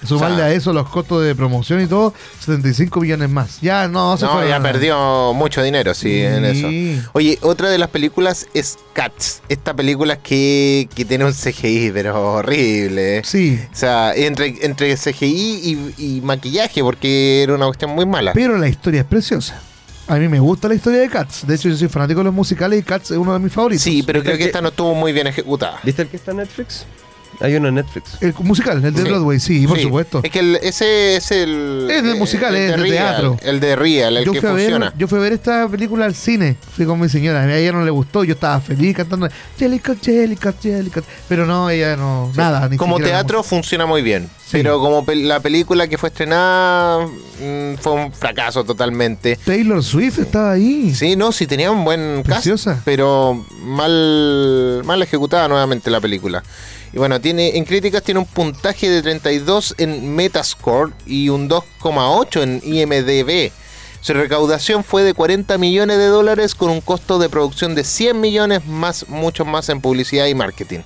Sumarle 0.04 0.34
O 0.34 0.38
sea, 0.38 0.46
a 0.46 0.52
eso 0.52 0.72
los 0.72 0.88
costos 0.90 1.24
de 1.24 1.34
promoción 1.34 1.80
y 1.80 1.86
todo, 1.86 2.12
75 2.40 3.00
millones 3.00 3.30
más. 3.30 3.60
Ya 3.62 3.88
no, 3.88 4.16
se 4.16 4.26
no, 4.26 4.32
fue 4.34 4.48
ya 4.48 4.58
nada. 4.58 4.72
perdió 4.72 5.32
mucho 5.34 5.62
dinero, 5.62 5.94
sí, 5.94 6.20
en 6.20 6.44
eso. 6.44 7.08
Oye, 7.12 7.38
otra 7.42 7.70
de 7.70 7.78
las 7.78 7.88
películas 7.90 8.46
es 8.54 8.76
Cats. 8.92 9.40
Esta 9.48 9.72
película 9.74 10.16
que, 10.18 10.88
que 10.94 11.04
tiene 11.04 11.24
un 11.24 11.32
CGI, 11.32 11.92
pero 11.92 12.34
horrible. 12.34 13.22
Sí, 13.24 13.58
O 13.72 13.76
sea, 13.76 14.14
entre, 14.14 14.54
entre 14.66 14.94
CGI 14.96 15.94
y, 15.96 16.16
y 16.16 16.20
maquillaje, 16.20 16.82
porque 16.82 17.42
era 17.42 17.54
una 17.54 17.66
cuestión 17.66 17.92
muy 17.92 18.04
mala. 18.04 18.32
pero 18.34 18.58
la 18.58 18.68
historia 18.68 19.00
es 19.02 19.06
preciosa. 19.06 19.60
A 20.06 20.16
mí 20.16 20.28
me 20.28 20.38
gusta 20.38 20.68
la 20.68 20.74
historia 20.74 21.00
de 21.00 21.08
Cats. 21.08 21.46
De 21.46 21.54
hecho, 21.54 21.68
yo 21.70 21.76
soy 21.76 21.88
fanático 21.88 22.20
de 22.20 22.24
los 22.24 22.34
musicales 22.34 22.78
y 22.78 22.82
Cats 22.82 23.10
es 23.12 23.16
uno 23.16 23.32
de 23.32 23.38
mis 23.38 23.52
favoritos. 23.52 23.82
Sí, 23.82 24.02
pero 24.02 24.20
creo 24.20 24.32
que 24.34 24.38
que- 24.40 24.44
esta 24.46 24.60
no 24.60 24.68
estuvo 24.68 24.94
muy 24.94 25.12
bien 25.14 25.26
ejecutada. 25.26 25.80
¿Viste 25.82 26.02
el 26.02 26.08
que 26.08 26.16
está 26.16 26.32
en 26.32 26.38
Netflix? 26.38 26.84
Hay 27.40 27.54
uno 27.56 27.68
en 27.68 27.74
Netflix. 27.76 28.16
El 28.20 28.34
musical, 28.40 28.84
el 28.84 28.92
de 28.94 29.02
Sí. 29.02 29.08
Broadway, 29.08 29.40
sí, 29.40 29.66
por 29.66 29.76
Sí. 29.76 29.84
supuesto. 29.84 30.20
Es 30.22 30.30
que 30.30 30.38
el- 30.40 30.56
ese 30.62 31.16
es 31.16 31.30
el. 31.30 31.88
Es 31.90 32.02
de 32.02 32.14
musical, 32.14 32.54
el 32.54 32.62
es 32.62 32.70
de 32.70 32.76
Real, 32.76 32.92
teatro. 32.92 33.36
El 33.42 33.60
de 33.60 33.76
Real, 33.76 34.16
el 34.16 34.24
yo, 34.24 34.32
que 34.32 34.40
fui 34.40 34.48
a 34.48 34.52
ver, 34.52 34.62
funciona. 34.70 34.92
yo 34.96 35.08
fui 35.08 35.18
a 35.18 35.22
ver 35.22 35.32
esta 35.32 35.68
película 35.68 36.04
al 36.04 36.14
cine. 36.14 36.56
Fui 36.76 36.86
con 36.86 37.00
mi 37.00 37.08
señora. 37.08 37.42
A 37.42 37.56
ella 37.56 37.72
no 37.72 37.84
le 37.84 37.90
gustó. 37.90 38.24
Yo 38.24 38.34
estaba 38.34 38.60
feliz 38.60 38.96
cantando 38.96 39.28
Jellicat, 39.58 39.98
Jellicat, 40.02 40.62
Jellicat. 40.62 41.04
Pero 41.28 41.46
no, 41.46 41.70
ella 41.70 41.96
no. 41.96 42.32
Nada. 42.36 42.68
Ni 42.68 42.76
como 42.76 42.98
teatro 42.98 43.42
funciona 43.42 43.86
muy 43.86 44.02
bien. 44.02 44.28
Sí. 44.44 44.50
Pero 44.58 44.78
como 44.78 45.04
pel- 45.06 45.24
la 45.26 45.40
película 45.40 45.88
que 45.88 45.96
fue 45.98 46.10
estrenada 46.10 47.06
mm, 47.06 47.74
fue 47.80 47.92
un 47.92 48.12
fracaso 48.12 48.62
totalmente. 48.64 49.36
Taylor 49.44 49.82
Swift 49.82 50.18
estaba 50.18 50.52
ahí. 50.52 50.94
Sí, 50.94 51.16
no, 51.16 51.32
sí 51.32 51.46
tenía 51.46 51.70
un 51.70 51.82
buen 51.84 52.16
cast, 52.22 52.26
Preciosa. 52.44 52.80
pero 52.84 53.44
mal, 53.62 54.82
mal 54.84 55.02
ejecutada 55.02 55.48
nuevamente 55.48 55.90
la 55.90 56.00
película. 56.00 56.42
Y 56.94 56.98
bueno, 56.98 57.20
tiene 57.20 57.56
en 57.58 57.64
críticas 57.64 58.04
tiene 58.04 58.20
un 58.20 58.26
puntaje 58.26 58.88
de 58.88 59.02
32 59.02 59.74
en 59.78 60.14
Metascore 60.14 60.92
y 61.06 61.28
un 61.28 61.48
2,8 61.50 62.42
en 62.42 62.60
IMDB. 62.64 63.50
Su 64.00 64.12
recaudación 64.12 64.84
fue 64.84 65.02
de 65.02 65.12
40 65.12 65.58
millones 65.58 65.98
de 65.98 66.06
dólares 66.06 66.54
con 66.54 66.70
un 66.70 66.80
costo 66.80 67.18
de 67.18 67.28
producción 67.28 67.74
de 67.74 67.82
100 67.82 68.20
millones 68.20 68.64
más, 68.66 69.08
mucho 69.08 69.44
más 69.44 69.70
en 69.70 69.80
publicidad 69.80 70.26
y 70.26 70.36
marketing. 70.36 70.80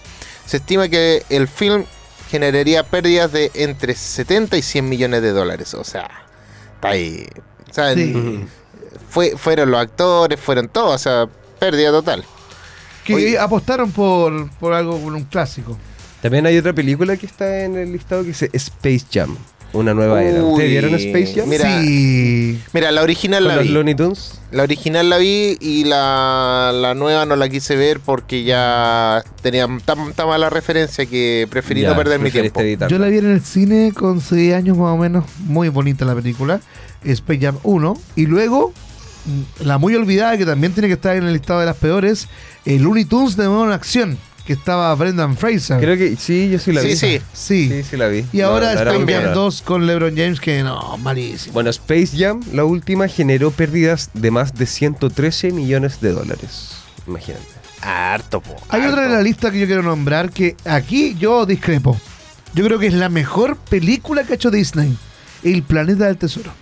Se 0.47 0.57
estima 0.57 0.89
que 0.89 1.25
el 1.29 1.47
film 1.47 1.85
generaría 2.31 2.85
pérdidas 2.85 3.31
de 3.31 3.51
entre 3.53 3.95
70 3.95 4.57
y 4.57 4.63
100 4.63 4.89
millones 4.89 5.21
de 5.21 5.33
dólares. 5.33 5.75
O 5.75 5.85
sea, 5.85 6.09
está 6.77 6.89
ahí. 6.89 7.29
O 7.71 7.75
sea, 7.75 7.93
Sí. 7.93 8.47
fue, 9.11 9.37
fueron 9.37 9.73
los 9.73 9.81
actores, 9.81 10.41
fueron 10.41 10.69
todos, 10.69 10.95
o 10.95 10.99
sea, 10.99 11.29
pérdida 11.59 11.91
total. 11.91 12.25
Que 13.05 13.39
apostaron 13.39 13.93
por, 13.93 14.51
por 14.53 14.73
algo, 14.73 14.99
por 14.99 15.13
un 15.13 15.25
clásico. 15.25 15.77
También 16.23 16.47
hay 16.47 16.59
otra 16.59 16.73
película 16.73 17.17
que 17.17 17.27
está 17.27 17.65
en 17.65 17.77
el 17.77 17.93
listado 17.93 18.23
que 18.23 18.29
dice 18.29 18.51
Space 18.53 19.07
Jam, 19.13 19.37
una 19.73 19.93
nueva 19.93 20.23
era. 20.23 20.43
Uy, 20.43 20.53
¿Ustedes 20.53 20.71
vieron 20.71 20.95
Space 20.95 21.35
Jam? 21.35 21.49
Mira, 21.49 21.81
sí. 21.83 22.59
Mira, 22.73 22.91
la 22.91 23.03
original 23.03 23.43
Con 23.43 23.49
la 23.49 23.57
los 23.57 23.65
vi. 23.65 23.71
Looney 23.71 23.95
Tunes. 23.95 24.41
La 24.51 24.63
original 24.63 25.11
la 25.11 25.19
vi 25.19 25.59
y 25.61 25.85
la, 25.85 26.73
la 26.75 26.95
nueva 26.95 27.27
no 27.27 27.37
la 27.37 27.49
quise 27.51 27.77
ver 27.77 28.01
porque 28.01 28.45
ya 28.45 29.23
tenía 29.43 29.69
tan, 29.85 30.13
tan 30.15 30.27
mala 30.27 30.49
referencia 30.49 31.05
que 31.05 31.47
preferí 31.51 31.83
Ya, 31.83 31.91
no 31.91 31.97
perder 31.97 32.19
mi 32.19 32.31
tiempo. 32.31 32.61
Yo 32.89 32.99
la 32.99 33.09
vi 33.09 33.19
en 33.19 33.31
el 33.31 33.43
cine 33.43 33.93
con 33.95 34.21
6 34.23 34.55
años 34.55 34.79
más 34.79 34.95
o 34.95 34.97
menos. 34.97 35.27
Muy 35.41 35.69
bonita 35.69 36.07
la 36.07 36.15
película. 36.15 36.61
Space 37.05 37.39
Jam 37.41 37.59
1. 37.63 38.01
Y 38.17 38.25
luego, 38.27 38.73
mm, 39.27 39.67
la 39.67 39.77
muy 39.77 39.95
olvidada, 39.95 40.39
que 40.39 40.47
también 40.47 40.73
tiene 40.73 40.89
que 40.89 40.95
estar 40.95 41.15
en 41.15 41.25
el 41.25 41.35
listado 41.35 41.61
de 41.61 41.67
las 41.67 41.77
peores, 41.77 42.27
el 42.65 42.83
Looney 42.83 43.05
Tunes 43.05 43.37
de 43.37 43.45
nuevo 43.45 43.67
en 43.67 43.73
acción. 43.73 44.19
Que 44.49 44.55
estaba 44.55 44.95
Brendan 44.95 45.37
Fraser. 45.37 45.79
Creo 45.79 45.99
que 45.99 46.17
sí, 46.17 46.49
yo 46.51 46.59
sí 46.59 46.73
la 46.73 46.81
Sí, 46.81 46.87
vi. 46.89 46.97
sí. 46.97 47.21
Sí. 47.35 47.69
Sí, 47.69 47.83
sí 47.91 47.97
la 47.99 48.09
vi. 48.09 48.25
Y 48.33 48.39
No, 48.39 48.47
ahora 48.47 48.73
Space 48.73 48.91
Jam 48.97 49.05
buena. 49.05 49.29
2 49.33 49.61
con 49.63 49.87
LeBron 49.87 50.17
James, 50.17 50.41
que 50.41 50.63
no, 50.63 50.97
malísimo. 50.97 51.53
Bueno, 51.53 51.69
Space 51.69 52.13
Jam, 52.17 52.41
la 52.55 52.65
última, 52.65 53.09
generó 53.09 53.51
pérdidas 53.51 54.09
de 54.15 54.31
más 54.31 54.55
de 54.55 54.65
113 54.65 55.53
millones 55.53 56.01
de 56.01 56.13
dólares. 56.13 56.71
Imagínate. 57.07 57.45
Harto, 57.83 58.41
po, 58.41 58.57
Hay 58.71 58.81
harto. 58.81 58.93
otra 58.95 59.05
en 59.05 59.13
la 59.13 59.21
lista 59.21 59.51
que 59.51 59.61
yo 59.61 59.67
quiero 59.67 59.83
nombrar 59.83 60.31
que 60.31 60.57
aquí 60.65 61.15
yo 61.19 61.45
discrepo. 61.45 62.01
Yo 62.55 62.65
creo 62.65 62.79
que 62.79 62.87
es 62.87 62.95
la 62.95 63.11
mejor 63.11 63.59
película 63.59 64.25
que 64.25 64.33
ha 64.33 64.37
hecho 64.37 64.51
Disney. 64.51 64.97
El 65.45 65.63
Planeta 65.63 66.07
del 66.07 66.17
Tesoro. 66.17 66.53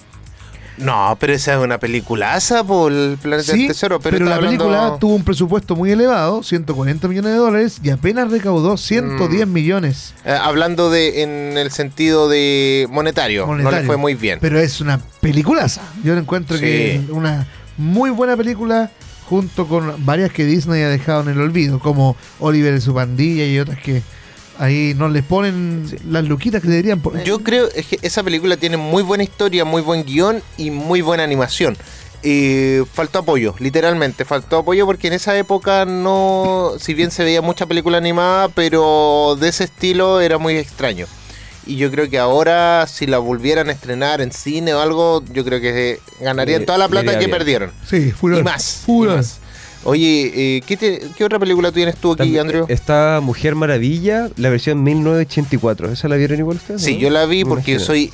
No, 0.78 1.16
pero 1.18 1.32
esa 1.32 1.54
es 1.54 1.58
una 1.60 1.78
peliculaza 1.78 2.62
por 2.64 2.92
el 2.92 3.16
planeta 3.20 3.52
Sí, 3.52 3.58
del 3.60 3.68
tesoro. 3.68 3.98
Pero, 4.00 4.18
la 4.24 4.34
hablando- 4.36 4.64
película 4.64 4.96
tuvo 5.00 5.14
un 5.14 5.24
presupuesto 5.24 5.74
muy 5.74 5.90
elevado, 5.90 6.42
140 6.42 7.08
millones 7.08 7.32
de 7.32 7.38
dólares, 7.38 7.78
y 7.82 7.90
apenas 7.90 8.30
recaudó 8.30 8.76
110 8.76 9.46
Mm. 9.46 9.52
millones. 9.52 10.14
Eh, 10.24 10.32
hablando 10.32 10.90
de 10.90 11.22
en 11.22 11.56
el 11.58 11.70
sentido 11.70 12.28
de 12.28 12.86
monetario, 12.90 13.46
no 13.46 13.70
le 13.70 13.82
fue 13.84 13.96
muy 13.96 14.14
bien. 14.14 14.38
Pero 14.40 14.58
es 14.58 14.80
una 14.80 15.00
peliculaza. 15.20 15.82
Yo 16.04 16.16
encuentro 16.16 16.56
Sí. 16.56 16.62
que 16.62 16.94
es 16.96 17.10
una 17.10 17.46
muy 17.78 18.10
buena 18.10 18.36
película 18.36 18.90
junto 19.28 19.66
con 19.66 19.92
varias 20.04 20.30
que 20.30 20.44
Disney 20.44 20.82
ha 20.82 20.88
dejado 20.88 21.22
en 21.22 21.28
el 21.30 21.40
olvido, 21.40 21.78
como 21.80 22.16
Oliver 22.38 22.74
y 22.74 22.80
su 22.80 22.94
pandilla 22.94 23.44
y 23.44 23.58
otras 23.58 23.78
que 23.80 24.02
ahí 24.58 24.94
no 24.96 25.08
les 25.08 25.22
ponen 25.24 25.86
las 26.08 26.24
luquitas 26.24 26.62
que 26.62 26.68
deberían 26.68 27.00
poner. 27.00 27.24
Yo 27.24 27.40
creo 27.40 27.68
es 27.74 27.86
que 27.86 27.98
esa 28.02 28.22
película 28.22 28.56
tiene 28.56 28.76
muy 28.76 29.02
buena 29.02 29.22
historia, 29.24 29.64
muy 29.64 29.82
buen 29.82 30.04
guion 30.04 30.42
y 30.56 30.70
muy 30.70 31.00
buena 31.02 31.24
animación. 31.24 31.76
Eh, 32.22 32.82
faltó 32.92 33.20
apoyo, 33.20 33.54
literalmente, 33.60 34.24
faltó 34.24 34.58
apoyo 34.58 34.84
porque 34.86 35.06
en 35.08 35.12
esa 35.12 35.36
época 35.36 35.84
no, 35.84 36.72
si 36.80 36.94
bien 36.94 37.10
se 37.10 37.22
veía 37.22 37.40
mucha 37.42 37.66
película 37.66 37.98
animada, 37.98 38.48
pero 38.48 39.36
de 39.38 39.48
ese 39.48 39.64
estilo 39.64 40.20
era 40.20 40.38
muy 40.38 40.56
extraño. 40.56 41.06
Y 41.66 41.76
yo 41.76 41.90
creo 41.90 42.08
que 42.08 42.18
ahora, 42.18 42.86
si 42.88 43.06
la 43.06 43.18
volvieran 43.18 43.68
a 43.68 43.72
estrenar 43.72 44.20
en 44.20 44.30
cine 44.32 44.72
o 44.72 44.80
algo, 44.80 45.22
yo 45.32 45.44
creo 45.44 45.60
que 45.60 46.00
ganarían 46.20 46.60
Le- 46.60 46.66
toda 46.66 46.78
la 46.78 46.88
plata 46.88 47.18
que 47.18 47.28
perdieron. 47.28 47.72
sí, 47.88 48.12
furor. 48.12 48.38
Y 48.38 48.42
más. 48.42 48.82
y 48.82 48.86
Furor. 48.86 49.16
más. 49.16 49.40
Oye, 49.86 50.32
eh, 50.56 50.62
¿qué, 50.66 50.76
te- 50.76 51.00
qué 51.16 51.24
otra 51.24 51.38
película 51.38 51.70
tienes 51.72 51.96
tú 51.96 52.12
aquí, 52.12 52.18
También 52.18 52.40
Andrew? 52.40 52.66
Está 52.68 53.20
Mujer 53.22 53.54
Maravilla, 53.54 54.28
la 54.36 54.50
versión 54.50 54.82
1984. 54.82 55.92
¿Esa 55.92 56.08
la 56.08 56.16
vieron 56.16 56.38
igual 56.38 56.56
ustedes? 56.56 56.82
Sí, 56.82 56.94
no? 56.94 56.98
yo 57.00 57.10
la 57.10 57.24
vi 57.26 57.44
Me 57.44 57.48
porque 57.50 57.72
imagino. 57.72 57.86
soy 57.86 58.12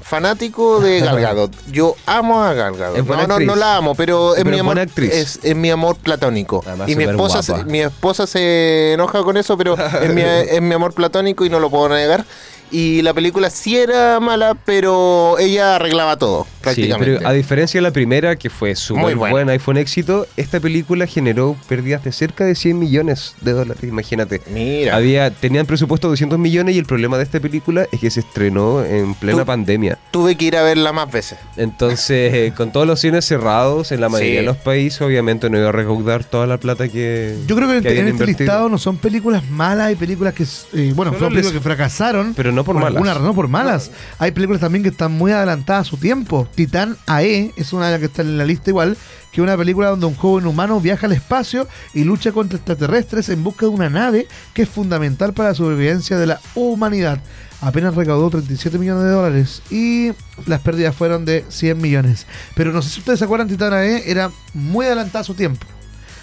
fanático 0.00 0.80
de 0.80 1.00
Gal 1.04 1.20
Gadot. 1.20 1.52
Yo 1.70 1.96
amo 2.06 2.42
a 2.42 2.54
Gal 2.54 2.76
Gadot. 2.76 3.06
No, 3.06 3.26
no, 3.26 3.40
no 3.40 3.56
la 3.56 3.76
amo, 3.76 3.94
pero 3.94 4.34
es 4.36 4.44
Pero 4.44 4.54
mi 4.54 4.60
amor. 4.60 4.78
Es, 4.78 5.40
es 5.42 5.56
mi 5.56 5.70
amor 5.70 5.96
platónico. 5.96 6.62
Además, 6.66 6.88
y 6.88 6.96
mi 6.96 7.04
esposa, 7.04 7.42
se, 7.42 7.64
mi 7.64 7.80
esposa 7.80 8.26
se 8.26 8.92
enoja 8.92 9.22
con 9.22 9.36
eso, 9.36 9.56
pero 9.58 9.76
es 9.76 10.12
mi, 10.14 10.22
es 10.24 10.62
mi 10.62 10.74
amor 10.74 10.92
platónico 10.94 11.44
y 11.44 11.50
no 11.50 11.58
lo 11.60 11.70
puedo 11.70 11.88
negar. 11.88 12.24
Y 12.70 13.02
la 13.02 13.14
película 13.14 13.48
sí 13.50 13.76
era 13.76 14.18
mala, 14.20 14.56
pero 14.64 15.38
ella 15.38 15.76
arreglaba 15.76 16.16
todo, 16.16 16.44
Sí, 16.44 16.50
prácticamente. 16.62 17.16
pero 17.18 17.28
a 17.28 17.32
diferencia 17.32 17.78
de 17.78 17.82
la 17.82 17.92
primera, 17.92 18.36
que 18.36 18.50
fue 18.50 18.70
Muy 18.70 18.76
súper 18.76 19.16
buena. 19.16 19.30
buena 19.32 19.54
y 19.54 19.58
fue 19.58 19.72
un 19.72 19.78
éxito, 19.78 20.26
esta 20.36 20.58
película 20.58 21.06
generó 21.06 21.56
pérdidas 21.68 22.02
de 22.04 22.10
cerca 22.12 22.44
de 22.44 22.54
100 22.56 22.78
millones 22.78 23.34
de 23.40 23.52
dólares, 23.52 23.82
imagínate. 23.84 24.42
Mira. 24.52 24.96
Había, 24.96 25.30
tenían 25.30 25.64
presupuesto 25.66 26.08
de 26.08 26.12
200 26.12 26.38
millones 26.38 26.74
y 26.74 26.78
el 26.78 26.86
problema 26.86 27.16
de 27.18 27.22
esta 27.24 27.38
película 27.40 27.86
es 27.92 28.00
que 28.00 28.10
se 28.10 28.20
estrenó 28.20 28.84
en 28.84 29.14
plena 29.14 29.44
pandemia. 29.44 29.98
Tuve 30.10 30.36
que 30.36 30.46
ir 30.46 30.56
a 30.56 30.62
verla 30.62 30.92
más 30.92 31.10
veces. 31.10 31.38
Entonces, 31.56 32.32
eh, 32.34 32.52
con 32.56 32.72
todos 32.72 32.86
los 32.86 33.00
cines 33.00 33.24
cerrados 33.24 33.92
en 33.92 34.00
la 34.00 34.08
mayoría 34.08 34.32
Sí. 34.32 34.36
de 34.38 34.42
los 34.42 34.56
países, 34.56 35.00
obviamente 35.02 35.48
no 35.50 35.58
iba 35.58 35.68
a 35.68 35.72
recaudar 35.72 36.24
toda 36.24 36.46
la 36.46 36.58
plata 36.58 36.88
que. 36.88 37.36
Yo 37.46 37.54
creo 37.54 37.68
que, 37.68 37.76
en- 37.78 37.86
este 37.86 37.98
invertido. 38.10 38.38
listado 38.38 38.68
no 38.68 38.78
son 38.78 38.96
películas 38.96 39.48
malas, 39.48 39.86
hay 39.88 39.94
películas 39.96 40.34
que, 40.34 40.42
eh, 40.42 40.92
bueno, 40.94 41.12
Solo 41.12 41.26
son 41.26 41.28
películas 41.28 41.44
les- 41.44 41.52
que 41.52 41.60
fracasaron. 41.60 42.34
Pero 42.34 42.52
no 42.56 42.64
por 42.64 42.74
malas. 42.74 42.92
alguna 42.92 43.14
razón, 43.14 43.34
por 43.34 43.48
malas. 43.48 43.90
Hay 44.18 44.32
películas 44.32 44.60
también 44.60 44.82
que 44.82 44.88
están 44.88 45.12
muy 45.12 45.32
adelantadas 45.32 45.86
a 45.86 45.90
su 45.90 45.96
tiempo. 45.96 46.48
Titán 46.54 46.96
AE 47.06 47.52
es 47.56 47.72
una 47.72 47.86
de 47.86 47.92
las 47.92 48.00
que 48.00 48.06
está 48.06 48.22
en 48.22 48.38
la 48.38 48.44
lista 48.44 48.70
igual, 48.70 48.96
que 49.30 49.40
es 49.40 49.44
una 49.44 49.56
película 49.56 49.90
donde 49.90 50.06
un 50.06 50.14
joven 50.14 50.46
humano 50.46 50.80
viaja 50.80 51.06
al 51.06 51.12
espacio 51.12 51.68
y 51.94 52.04
lucha 52.04 52.32
contra 52.32 52.56
extraterrestres 52.56 53.28
en 53.28 53.44
busca 53.44 53.66
de 53.66 53.72
una 53.72 53.90
nave 53.90 54.26
que 54.54 54.62
es 54.62 54.68
fundamental 54.68 55.32
para 55.32 55.50
la 55.50 55.54
sobrevivencia 55.54 56.18
de 56.18 56.26
la 56.26 56.40
humanidad. 56.54 57.20
Apenas 57.60 57.94
recaudó 57.94 58.28
37 58.30 58.78
millones 58.78 59.04
de 59.04 59.10
dólares 59.10 59.62
y 59.70 60.12
las 60.46 60.60
pérdidas 60.60 60.94
fueron 60.94 61.24
de 61.24 61.44
100 61.48 61.80
millones. 61.80 62.26
Pero 62.54 62.72
no 62.72 62.82
sé 62.82 62.90
si 62.90 63.00
ustedes 63.00 63.18
se 63.18 63.24
acuerdan, 63.24 63.48
Titán 63.48 63.72
AE 63.72 64.10
era 64.10 64.30
muy 64.52 64.86
adelantada 64.86 65.20
a 65.20 65.24
su 65.24 65.34
tiempo. 65.34 65.66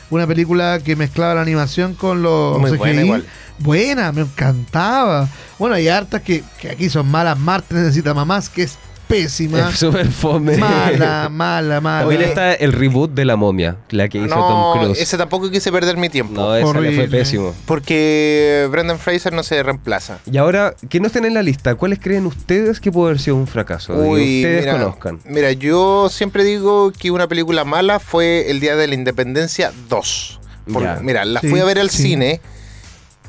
Una 0.10 0.28
película 0.28 0.80
que 0.84 0.96
mezclaba 0.96 1.36
la 1.36 1.42
animación 1.42 1.96
con 1.96 2.22
los 2.22 2.60
Muy 2.60 2.72
CGI. 2.72 2.78
buena 2.78 3.02
igual. 3.04 3.26
Buena, 3.60 4.12
me 4.12 4.22
encantaba. 4.22 5.28
Bueno, 5.60 5.76
hay 5.76 5.88
hartas 5.88 6.22
que, 6.22 6.44
que 6.60 6.70
aquí 6.70 6.90
son 6.90 7.08
malas. 7.10 7.40
Marte 7.40 7.76
necesita 7.76 8.14
mamás, 8.14 8.50
que 8.50 8.64
es 8.64 8.78
pésima. 9.14 9.70
Es 9.70 9.80
súper 9.80 10.08
fome. 10.08 10.58
mala, 10.58 11.30
mala, 11.32 11.80
mala. 11.82 12.02
También 12.02 12.22
está 12.22 12.54
el 12.54 12.74
reboot 12.74 13.12
de 13.14 13.26
La 13.26 13.36
Momia, 13.36 13.78
la 13.90 14.08
que 14.10 14.18
hizo 14.18 14.28
Tom 14.30 14.38
No, 14.40 14.74
Cruise. 14.80 15.00
ese 15.00 15.18
tampoco 15.18 15.50
quise 15.52 15.72
perder 15.72 15.98
mi 15.98 16.10
tiempo. 16.10 16.34
No, 16.34 16.56
esa 16.56 16.80
le 16.80 16.92
fue 16.94 17.08
pésimo. 17.08 17.54
Porque 17.66 18.68
Brendan 18.72 19.00
Fraser 19.00 19.34
no 19.34 19.44
se 19.44 19.62
reemplaza. 19.64 20.20
Y 20.32 20.38
ahora, 20.38 20.76
que 20.90 21.00
no 21.00 21.08
estén 21.08 21.26
en 21.26 21.34
la 21.34 21.42
lista, 21.44 21.76
¿cuáles 21.76 22.00
creen 22.00 22.26
ustedes 22.26 22.80
que 22.80 22.92
puede 22.92 23.10
haber 23.12 23.20
sido 23.22 23.36
un 23.36 23.48
fracaso? 23.48 23.94
Y 24.18 24.44
ustedes 24.44 24.62
mira, 24.66 24.74
conozcan. 24.74 25.20
Mira, 25.26 25.52
yo 25.52 26.10
siempre 26.10 26.44
digo 26.44 26.92
que 26.92 27.12
una 27.12 27.28
película 27.28 27.64
mala 27.66 28.00
fue 28.00 28.50
El 28.50 28.60
Día 28.60 28.76
de 28.76 28.88
la 28.88 28.96
Independencia 28.96 29.72
2. 29.90 30.40
Porque, 30.72 30.86
Ya. 30.88 31.00
Mira, 31.02 31.26
la 31.26 31.42
Sí, 31.42 31.48
fui 31.50 31.60
a 31.60 31.66
ver 31.66 31.78
al 31.80 31.90
sí. 31.90 32.04
cine 32.04 32.40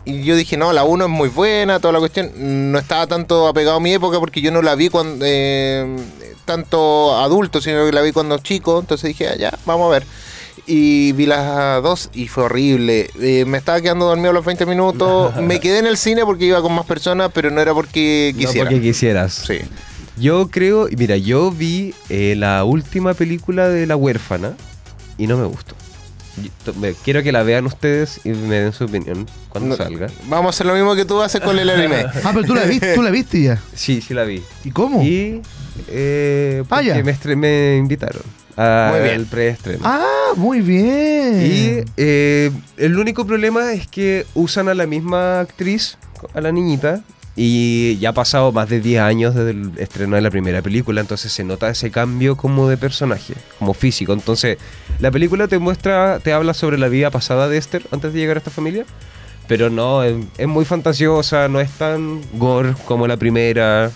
y 0.04 0.22
yo 0.22 0.36
dije, 0.36 0.56
no, 0.56 0.72
la 0.72 0.84
1 0.84 1.04
es 1.04 1.10
muy 1.10 1.28
buena, 1.28 1.80
toda 1.80 1.92
la 1.92 1.98
cuestión. 1.98 2.30
No 2.72 2.78
estaba 2.78 3.06
tanto 3.06 3.46
apegado 3.48 3.76
a 3.76 3.80
mi 3.80 3.92
época 3.92 4.20
porque 4.20 4.40
yo 4.40 4.50
no 4.50 4.62
la 4.62 4.74
vi 4.74 4.88
cuando 4.90 5.24
eh, 5.26 5.96
tanto 6.44 7.16
adulto, 7.18 7.60
sino 7.60 7.86
que 7.86 7.92
la 7.92 8.02
vi 8.02 8.12
cuando 8.12 8.38
chico. 8.38 8.80
Entonces 8.80 9.08
dije, 9.08 9.28
ah, 9.28 9.36
ya, 9.36 9.58
vamos 9.64 9.86
a 9.88 9.90
ver. 9.98 10.06
Y 10.66 11.12
vi 11.12 11.26
las 11.26 11.82
dos 11.82 12.10
y 12.14 12.28
fue 12.28 12.44
horrible. 12.44 13.10
Eh, 13.20 13.44
me 13.46 13.58
estaba 13.58 13.80
quedando 13.80 14.06
dormido 14.06 14.30
a 14.30 14.34
los 14.34 14.44
20 14.44 14.66
minutos. 14.66 15.36
me 15.42 15.60
quedé 15.60 15.78
en 15.78 15.86
el 15.86 15.96
cine 15.96 16.24
porque 16.24 16.46
iba 16.46 16.60
con 16.62 16.72
más 16.74 16.86
personas, 16.86 17.30
pero 17.34 17.50
no 17.50 17.60
era 17.60 17.74
porque 17.74 18.30
No 18.34 18.40
quisiera. 18.40 18.68
porque 18.70 18.82
quisieras. 18.82 19.32
Sí. 19.46 19.58
Yo 20.16 20.48
creo, 20.48 20.88
y 20.88 20.96
mira, 20.96 21.16
yo 21.16 21.50
vi 21.50 21.92
eh, 22.08 22.34
la 22.36 22.62
última 22.64 23.14
película 23.14 23.68
de 23.68 23.86
La 23.86 23.96
Huérfana 23.96 24.54
y 25.18 25.26
no 25.26 25.36
me 25.36 25.44
gustó. 25.46 25.74
Quiero 27.04 27.22
que 27.22 27.32
la 27.32 27.42
vean 27.42 27.66
ustedes 27.66 28.20
y 28.24 28.30
me 28.30 28.56
den 28.60 28.72
su 28.72 28.84
opinión 28.84 29.26
cuando 29.48 29.70
No, 29.70 29.76
salga. 29.76 30.08
Vamos 30.28 30.46
a 30.46 30.50
hacer 30.50 30.66
lo 30.66 30.74
mismo 30.74 30.94
que 30.94 31.04
tú 31.04 31.20
haces 31.22 31.40
con 31.40 31.58
el 31.58 31.68
anime. 31.70 32.04
Ah, 32.24 32.30
pero 32.34 32.44
tú 32.44 32.54
la 32.54 32.64
viste, 32.64 32.94
tú 32.94 33.02
la 33.02 33.10
viste 33.10 33.42
ya. 33.42 33.60
Sí, 33.74 34.00
sí 34.00 34.14
la 34.14 34.24
vi. 34.24 34.42
¿Y 34.64 34.70
cómo? 34.70 35.02
Y 35.02 35.42
eh, 35.88 36.62
Ah, 36.70 36.80
porque 36.82 37.02
me, 37.02 37.36
me 37.36 37.76
invitaron 37.76 38.22
a- 38.56 38.90
Muy 38.92 39.02
bien. 39.02 39.14
al 39.20 39.26
preestreno. 39.26 39.80
Ah, 39.84 40.32
muy 40.36 40.60
bien. 40.60 41.40
Y 41.42 41.84
eh, 41.96 42.50
el 42.76 42.98
único 42.98 43.26
problema 43.26 43.72
es 43.72 43.86
que 43.86 44.26
usan 44.34 44.68
a 44.68 44.74
la 44.74 44.86
misma 44.86 45.40
actriz, 45.40 45.98
a 46.34 46.40
la 46.40 46.52
niñita, 46.52 47.02
y 47.36 47.98
ya 47.98 48.10
ha 48.10 48.12
pasado 48.12 48.52
más 48.52 48.68
de 48.68 48.80
10 48.80 49.00
años 49.00 49.34
desde 49.34 49.50
el 49.50 49.72
estreno 49.78 50.14
de 50.16 50.22
la 50.22 50.30
primera 50.30 50.62
película, 50.62 51.00
entonces 51.00 51.32
se 51.32 51.42
nota 51.44 51.68
ese 51.68 51.90
cambio 51.90 52.36
como 52.36 52.68
de 52.68 52.76
personaje, 52.76 53.34
como 53.58 53.74
físico. 53.74 54.12
Entonces, 54.12 54.58
la 55.00 55.10
película 55.10 55.48
te 55.48 55.58
muestra, 55.58 56.20
te 56.20 56.32
habla 56.32 56.54
sobre 56.54 56.78
la 56.78 56.88
vida 56.88 57.10
pasada 57.10 57.48
de 57.48 57.56
Esther 57.58 57.84
antes 57.90 58.12
de 58.12 58.20
llegar 58.20 58.36
a 58.36 58.38
esta 58.38 58.50
familia, 58.52 58.84
pero 59.48 59.68
no, 59.68 60.02
es, 60.04 60.14
es 60.38 60.46
muy 60.46 60.64
fantasiosa, 60.64 61.48
no 61.48 61.60
es 61.60 61.70
tan 61.72 62.20
gore 62.38 62.74
como 62.86 63.06
la 63.08 63.16
primera. 63.16 63.90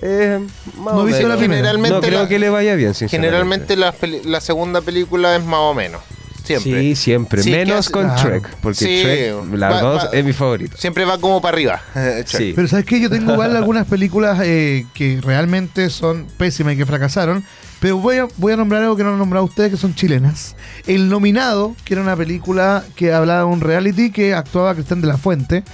Eh, 0.00 0.38
más 0.78 0.94
No 0.94 1.00
o 1.00 1.04
viste 1.04 1.22
la 1.22 1.28
menos. 1.28 1.38
primera. 1.38 1.58
Generalmente 1.62 1.94
No 1.96 2.00
creo 2.02 2.22
la- 2.22 2.28
que 2.28 2.38
le 2.38 2.50
vaya 2.50 2.74
bien, 2.74 2.94
sinceramente. 2.94 3.30
Generalmente 3.36 3.76
la, 3.76 4.30
la 4.30 4.40
segunda 4.40 4.80
película 4.80 5.34
es 5.36 5.44
más 5.44 5.60
o 5.60 5.74
menos. 5.74 6.00
Siempre. 6.44 6.80
Sí, 6.80 6.96
siempre. 6.96 7.42
Sí, 7.42 7.50
Menos 7.50 7.88
con 7.90 8.04
Claro. 8.04 8.22
Trek, 8.22 8.56
porque 8.60 8.78
Sí, 8.78 9.00
Trek, 9.02 9.34
la 9.58 9.70
va- 9.70 9.80
2 9.80 10.04
va- 10.04 10.10
es 10.12 10.24
mi 10.24 10.32
favorita. 10.32 10.76
Siempre 10.76 11.04
va 11.04 11.18
como 11.18 11.40
para 11.40 11.54
arriba. 11.54 11.82
Sí. 12.26 12.52
Pero 12.54 12.68
¿sabes 12.68 12.84
qué? 12.84 13.00
Yo 13.00 13.10
tengo 13.10 13.32
igual 13.34 13.56
algunas 13.56 13.86
películas 13.86 14.40
eh, 14.44 14.86
que 14.94 15.20
realmente 15.22 15.90
son 15.90 16.26
pésimas 16.36 16.74
y 16.74 16.76
que 16.76 16.86
fracasaron. 16.86 17.44
Pero 17.80 17.96
voy 17.98 18.16
a, 18.18 18.28
voy 18.36 18.52
a 18.52 18.56
nombrar 18.56 18.82
algo 18.82 18.96
que 18.96 19.02
no 19.02 19.10
han 19.10 19.18
nombrado 19.18 19.44
ustedes, 19.44 19.72
que 19.72 19.76
son 19.76 19.94
chilenas. 19.94 20.54
El 20.86 21.08
Nominado, 21.08 21.74
que 21.84 21.94
era 21.94 22.02
una 22.02 22.14
película 22.16 22.84
que 22.94 23.12
hablaba 23.12 23.40
de 23.40 23.46
un 23.46 23.60
reality 23.60 24.12
que 24.12 24.34
actuaba 24.34 24.74
Cristian 24.74 25.00
de 25.00 25.08
la 25.08 25.16
Fuente. 25.16 25.64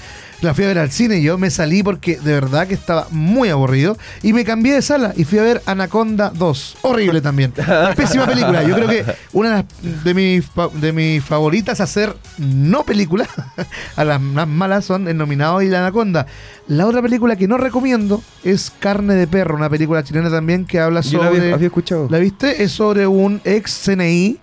La 0.41 0.55
fui 0.55 0.65
a 0.65 0.69
ver 0.69 0.79
al 0.79 0.93
cine 0.93 1.19
y 1.19 1.23
yo 1.23 1.37
me 1.37 1.51
salí 1.51 1.83
porque 1.83 2.17
de 2.17 2.33
verdad 2.33 2.69
que 2.69 2.75
estaba 2.75 3.09
muy 3.11 3.49
aburrido. 3.49 3.99
Y 4.23 4.33
me 4.33 4.45
cambié 4.45 4.73
de 4.73 4.83
sala 4.83 5.13
y 5.17 5.25
fui 5.25 5.41
a 5.41 5.43
ver 5.43 5.63
Anaconda 5.67 6.31
2. 6.33 6.77
Horrible 6.83 7.21
también. 7.21 7.53
Pésima 7.97 8.25
película. 8.25 8.63
Yo 8.63 8.77
creo 8.77 8.89
que 8.89 9.05
una 9.33 9.65
de, 10.05 10.15
mis, 10.15 10.45
de 10.75 10.93
mis 10.93 11.25
favoritas 11.25 11.81
hacer 11.81 12.15
no 12.39 12.85
película, 12.85 13.27
a 13.97 14.05
las 14.05 14.21
más 14.21 14.47
malas 14.47 14.85
son 14.85 15.09
El 15.09 15.17
Nominado 15.17 15.61
y 15.61 15.69
La 15.69 15.81
Anaconda. 15.81 16.27
La 16.69 16.87
otra 16.87 17.03
película 17.03 17.35
que 17.35 17.49
no 17.49 17.59
recomiendo 17.59 18.23
es 18.45 18.71
Carne 18.79 19.15
de 19.15 19.27
Perro, 19.27 19.57
una 19.57 19.69
película 19.69 20.05
chilena 20.05 20.31
también 20.31 20.67
que 20.67 20.79
habla 20.79 21.01
Yo 21.01 21.19
la 21.19 21.25
sobre... 21.25 21.41
había, 21.41 21.55
había 21.55 21.67
escuchado. 21.67 22.07
¿La 22.11 22.19
viste? 22.19 22.63
Es 22.63 22.71
sobre 22.71 23.09
un 23.09 23.41
ex 23.45 23.83
CNI, 23.87 24.39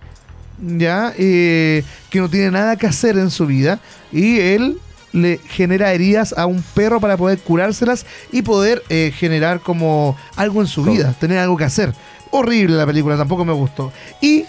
¿ya? 0.76 1.14
Eh, 1.16 1.84
que 2.10 2.20
no 2.20 2.28
tiene 2.28 2.50
nada 2.50 2.76
que 2.76 2.86
hacer 2.86 3.16
en 3.16 3.30
su 3.30 3.46
vida 3.46 3.80
y 4.12 4.40
él 4.40 4.78
le 5.16 5.38
genera 5.48 5.92
heridas 5.92 6.34
a 6.36 6.44
un 6.46 6.62
perro 6.74 7.00
para 7.00 7.16
poder 7.16 7.38
curárselas 7.38 8.04
y 8.32 8.42
poder 8.42 8.82
eh, 8.90 9.12
generar 9.16 9.60
como 9.60 10.16
algo 10.36 10.60
en 10.60 10.66
su 10.66 10.82
¿Cómo? 10.82 10.92
vida, 10.92 11.14
tener 11.18 11.38
algo 11.38 11.56
que 11.56 11.64
hacer. 11.64 11.94
Horrible 12.30 12.76
la 12.76 12.86
película, 12.86 13.16
tampoco 13.16 13.44
me 13.44 13.54
gustó. 13.54 13.92
Y 14.20 14.44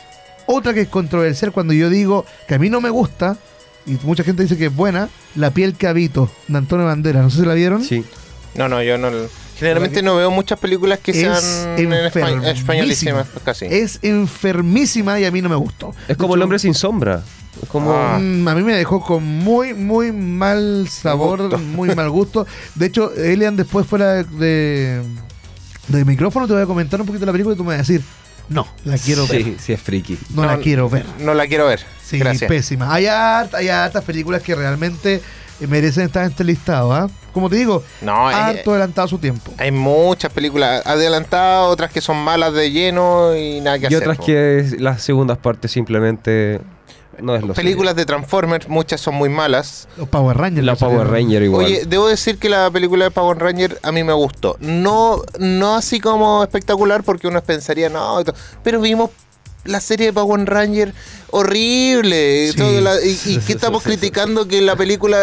otra 0.46 0.74
que 0.74 0.82
es 0.82 0.90
controversial 0.90 1.54
cuando 1.54 1.74
yo 1.74 1.90
digo 1.90 2.26
que 2.48 2.56
a 2.56 2.60
mí 2.60 2.70
no 2.70 2.82
me 2.82 2.90
gusta, 2.90 3.38
y 3.86 3.98
mucha 4.04 4.24
gente 4.26 4.44
dice 4.44 4.58
que 4.58 4.66
es 4.66 4.76
buena, 4.76 5.08
La 5.36 5.52
piel 5.52 5.76
que 5.76 5.88
habito, 5.88 6.30
de 6.50 6.58
Antonio 6.58 6.86
Bandera. 6.86 7.22
No 7.22 7.30
sé 7.30 7.40
si 7.40 7.46
la 7.46 7.54
vieron. 7.54 7.82
Sí. 7.82 8.04
No, 8.56 8.68
no, 8.68 8.84
yo 8.84 8.98
no. 8.98 9.10
Generalmente 9.58 10.02
no 10.02 10.18
veo 10.18 10.30
muchas 10.32 10.60
películas 10.60 11.00
que 11.00 11.12
Es 11.12 11.18
sean 11.18 11.80
en 11.80 11.94
españolísimas. 11.94 13.28
Casi. 13.46 13.66
Es 13.66 14.00
enfermísima 14.02 15.20
y 15.20 15.26
a 15.26 15.32
mí 15.32 15.42
no 15.42 15.48
me 15.50 15.56
gustó. 15.56 15.96
Es 16.08 16.18
como 16.18 16.34
De 16.34 16.36
el 16.36 16.40
hecho, 16.40 16.44
hombre 16.44 16.60
sin 16.60 16.74
sombra. 16.74 17.24
Como. 17.68 17.92
Ah. 17.94 18.18
Mm, 18.20 18.48
a 18.48 18.56
mí 18.56 18.64
me 18.64 18.76
dejó 18.76 19.02
con 19.02 19.24
muy, 19.24 19.74
muy 19.74 20.12
mal 20.12 20.88
sabor, 20.90 21.42
Gusto. 21.44 21.58
muy 21.76 21.94
mal 21.96 22.10
gusto. 22.10 22.46
De 22.76 22.86
hecho, 22.88 23.14
Elian, 23.14 23.56
después 23.56 23.86
fuera 23.88 24.24
de, 24.24 25.02
de 25.88 26.06
micrófono, 26.06 26.48
te 26.48 26.54
voy 26.54 26.62
a 26.64 26.66
comentar 26.66 27.00
un 27.02 27.08
poquito 27.08 27.26
la 27.26 27.32
película 27.32 27.54
y 27.56 27.58
tú 27.58 27.64
me 27.64 27.70
vas 27.70 27.76
a 27.76 27.92
decir, 27.94 28.02
no, 28.50 28.66
la 28.86 28.98
quiero 28.98 29.28
ver. 29.28 29.44
sí, 29.44 29.58
sí, 29.60 29.74
es 29.74 29.82
friki. 29.82 30.18
No, 30.34 30.46
la 30.46 30.58
quiero 30.60 30.90
ver. 30.90 31.06
No 31.20 31.34
la 31.34 31.48
quiero 31.48 31.68
ver. 31.68 31.82
Sí, 32.04 32.18
Gracias. 32.18 32.48
pésima. 32.48 32.94
Hay, 32.94 33.06
hart- 33.06 33.54
hay 33.56 33.68
hartas 33.68 34.04
películas 34.06 34.42
que 34.42 34.56
realmente 34.56 35.22
eh, 35.60 35.68
merecen 35.68 36.06
estar 36.06 36.24
en 36.24 36.30
este 36.32 36.46
listado. 36.46 36.94
¿ah? 36.94 37.10
Como 37.34 37.50
te 37.50 37.58
digo, 37.58 37.84
No, 38.02 38.28
harto 38.30 38.72
adelantado 38.72 39.06
a 39.06 39.10
su 39.10 39.18
tiempo. 39.18 39.52
hay 39.58 39.72
muchas 39.72 40.32
películas 40.32 40.82
adelantadas, 40.86 41.66
otras 41.68 41.92
que 41.92 42.00
son 42.00 42.18
malas 42.24 42.54
de 42.54 42.72
lleno 42.72 43.36
y 43.36 43.60
nada 43.60 43.78
que 43.78 43.84
Y 43.84 43.88
hacer. 43.88 43.98
otras 44.00 44.18
po. 44.18 44.26
que 44.26 44.60
es- 44.60 44.80
las 44.80 45.02
segundas 45.02 45.38
partes 45.40 45.70
simplemente 45.72 46.62
no 47.22 47.36
es 47.36 47.44
lo 47.44 47.54
Películas 47.54 47.96
de 47.96 48.06
Transformers, 48.06 48.68
muchas 48.68 49.02
son 49.02 49.16
muy 49.16 49.30
malas. 49.30 49.88
Los 49.98 50.10
Power 50.10 50.38
Rangers. 50.38 50.68
Que 50.68 50.76
Power 50.76 50.98
salieron. 50.98 51.14
Ranger 51.14 51.44
igual. 51.44 51.66
Oye, 51.66 51.86
debo 51.86 52.08
decir 52.08 52.38
que 52.38 52.50
la 52.50 52.70
película 52.72 53.06
de 53.06 53.12
Power 53.12 53.38
Ranger 53.38 53.80
a 53.84 53.92
mí 53.92 54.04
me 54.04 54.14
gustó. 54.14 54.58
No, 54.60 55.22
no 55.40 55.76
así 55.76 56.00
como 56.00 56.44
espectacular 56.44 57.04
porque 57.04 57.28
uno 57.28 57.42
pensaría, 57.42 57.90
no, 57.90 58.22
pero 58.64 58.82
vimos 58.82 59.12
la 59.68 59.80
serie 59.82 60.08
de 60.08 60.14
Power 60.14 60.46
Ranger 60.46 60.94
horrible. 61.30 62.52
Sí, 62.52 62.58
Todo 62.58 62.82
la- 62.82 63.02
y, 63.04 63.14
sí, 63.16 63.32
y 63.32 63.36
sí, 63.36 63.40
que 63.48 63.54
estamos 63.54 63.84
criticando 63.84 64.48
que 64.48 64.62
la 64.62 64.76
película. 64.76 65.18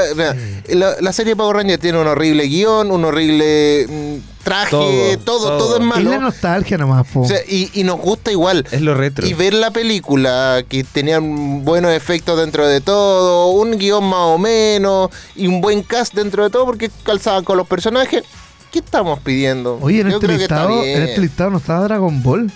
la, 0.69 0.97
la 1.01 1.13
serie 1.13 1.33
de 1.33 1.37
Power 1.37 1.57
Ranger 1.57 1.79
tiene 1.79 1.99
un 2.01 2.07
horrible 2.07 2.45
guion, 2.45 2.91
un 2.91 3.05
horrible 3.05 3.87
mm, 3.89 4.43
traje, 4.45 4.71
Todo, 4.71 5.19
todo, 5.25 5.49
todo, 5.49 5.59
todo. 5.59 5.75
es 5.77 5.81
Es 5.81 5.87
malo. 5.87 6.11
la 6.11 6.19
nostalgia 6.19 6.77
nomás, 6.79 7.07
po. 7.09 7.23
O 7.23 7.29
sea, 7.29 7.39
y, 7.49 7.71
y 7.75 7.85
nos 7.85 7.99
gusta 7.99 8.31
igual. 8.31 8.67
Es 8.71 8.81
lo 8.83 8.95
retro. 8.95 9.27
Y 9.27 9.35
ver 9.35 9.55
la 9.55 9.71
película, 9.71 10.63
que 10.69 10.85
tenían 10.85 11.65
buenos 11.65 11.93
efectos 11.93 12.39
dentro 12.39 12.67
de 12.67 12.81
todo, 12.81 13.49
un 13.51 13.79
guion 13.79 14.05
más 14.05 14.21
o 14.21 14.39
menos, 14.39 15.11
y 15.35 15.47
un 15.47 15.61
buen 15.61 15.83
cast 15.83 16.15
dentro 16.15 16.45
de 16.45 16.51
todo, 16.51 16.67
porque 16.67 16.91
calzaban 17.05 17.45
con 17.45 17.57
los 17.57 17.67
personajes. 17.67 18.23
¿Qué 18.71 18.81
estamos 18.81 19.21
pidiendo? 19.21 19.79
Oye, 19.81 20.01
en 20.01 20.09
Yo 20.11 20.17
este, 20.17 20.27
creo 20.27 20.37
que 20.39 20.43
está 20.45 20.63
listado, 20.67 20.83
bien. 20.83 20.97
en 20.97 21.09
este 21.09 21.21
listado 21.21 21.51
no 21.51 21.59
estaba 21.59 21.85
Dragon 21.85 22.23
Ball. 22.25 22.51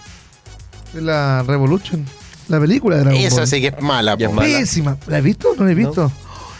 De 0.92 1.02
la 1.02 1.42
Revolution. 1.42 2.04
La 2.48 2.58
película 2.58 2.96
de 2.96 3.02
Dragon 3.04 3.20
Esa 3.20 3.36
Ball. 3.36 3.46
sí 3.46 3.60
que 3.60 3.66
es 3.68 3.80
mala, 3.82 4.16
po. 4.16 4.36
Pésima. 4.36 4.96
¿La 5.06 5.18
has 5.18 5.22
visto? 5.22 5.48
¿No 5.58 5.64
la 5.64 5.70
he 5.72 5.74
visto? 5.74 6.10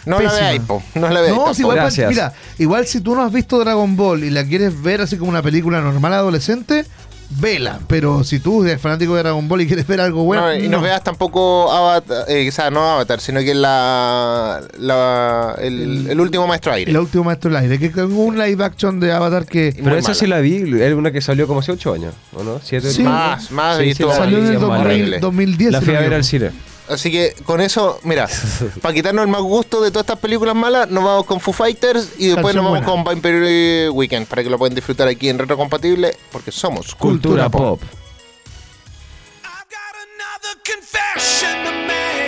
No 0.05 0.21
la 0.21 0.31
Pésima. 0.31 0.41
veáis, 0.47 0.61
po. 0.63 0.83
No 0.95 1.09
la 1.09 1.21
veáis. 1.21 1.37
No, 1.37 1.55
si 1.55 1.63
igual, 1.63 1.77
Gracias. 1.77 2.11
mira, 2.11 2.33
igual 2.59 2.87
si 2.87 3.01
tú 3.01 3.15
no 3.15 3.23
has 3.25 3.33
visto 3.33 3.59
Dragon 3.59 3.97
Ball 3.97 4.25
y 4.25 4.31
la 4.31 4.45
quieres 4.45 4.81
ver 4.83 5.01
así 5.01 5.17
como 5.17 5.31
una 5.31 5.43
película 5.43 5.81
normal 5.81 6.13
adolescente, 6.15 6.85
vela. 7.31 7.79
Pero 7.89 8.25
si 8.25 8.41
tú 8.41 8.65
eres 8.65 8.81
fanático 8.81 9.15
de 9.15 9.23
Dragon 9.23 9.47
Ball 9.49 9.61
y 9.63 9.67
quieres 9.67 9.87
ver 9.87 10.01
algo 10.01 10.25
bueno, 10.25 10.47
No, 10.47 10.55
y 10.55 10.69
no 10.69 10.79
no. 10.79 10.83
veas 10.83 11.03
tampoco 11.05 11.71
Avatar, 11.73 12.25
eh, 12.29 12.49
o 12.49 12.53
sea, 12.53 12.71
no 12.71 12.81
Avatar, 12.93 13.21
sino 13.21 13.41
que 13.41 13.55
la, 13.55 14.61
la 14.79 15.55
el, 15.61 16.09
el 16.11 16.21
último 16.21 16.47
maestro 16.47 16.73
aire. 16.73 16.91
El 16.91 16.97
último 16.99 17.25
maestro 17.25 17.51
del 17.51 17.59
aire, 17.63 17.79
que 17.79 17.87
es 17.87 17.97
un 17.97 18.39
live 18.39 18.65
action 18.65 19.01
de 19.01 19.13
Avatar 19.13 19.47
que 19.47 19.73
Pero 19.77 19.97
esa 19.97 20.09
mala. 20.09 20.15
sí 20.21 20.27
la 20.27 20.39
vi, 20.41 20.57
es 20.83 20.95
una 20.95 21.11
que 21.13 21.21
salió 21.21 21.47
como 21.47 21.61
hace 21.61 21.73
8 21.73 21.95
años, 21.95 22.15
¿o 22.35 22.43
no? 22.43 22.61
¿Siete? 22.63 22.91
Sí. 22.91 23.03
Más, 23.03 23.51
más, 23.51 23.79
Sí, 23.79 23.85
y 23.85 23.95
sí, 23.95 24.03
todo. 24.03 24.15
salió 24.15 24.39
en 24.39 24.47
el 24.47 24.55
es 24.55 24.61
mala. 24.61 24.75
2000 24.77 24.87
horrible. 24.93 25.19
2010. 25.21 25.73
La 25.73 25.81
fui 25.81 25.95
a 25.95 26.01
ver 26.01 26.15
al 26.15 26.25
cine. 26.25 26.51
Así 26.89 27.11
que 27.11 27.35
con 27.45 27.61
eso, 27.61 28.01
mira, 28.03 28.29
para 28.83 28.95
quitarnos 28.95 29.23
el 29.25 29.29
más 29.31 29.43
gusto 29.43 29.81
de 29.81 29.91
todas 29.91 30.05
estas 30.05 30.19
películas 30.19 30.55
malas, 30.55 30.89
nos 30.91 31.05
vamos 31.05 31.27
con 31.27 31.39
Foo 31.41 31.53
Fighters 31.53 32.11
y 32.19 32.27
después 32.29 32.55
Canción 32.55 32.57
nos 32.57 32.65
vamos 32.65 32.87
buena. 32.87 32.87
con 32.87 33.05
Vampire 33.05 33.91
Weekend 33.91 34.27
para 34.27 34.43
que 34.43 34.51
lo 34.51 34.59
puedan 34.59 34.75
disfrutar 34.75 35.07
aquí 35.09 35.29
en 35.29 35.39
Retro 35.39 35.57
Compatible 35.57 36.17
porque 36.33 36.51
somos 36.51 36.95
Cultura 36.95 37.49
pop. 37.49 37.81
I've 39.43 39.69
got 39.69 39.95
another 40.17 40.57
confession 40.65 41.65
to 41.65 41.71
make. 41.87 42.28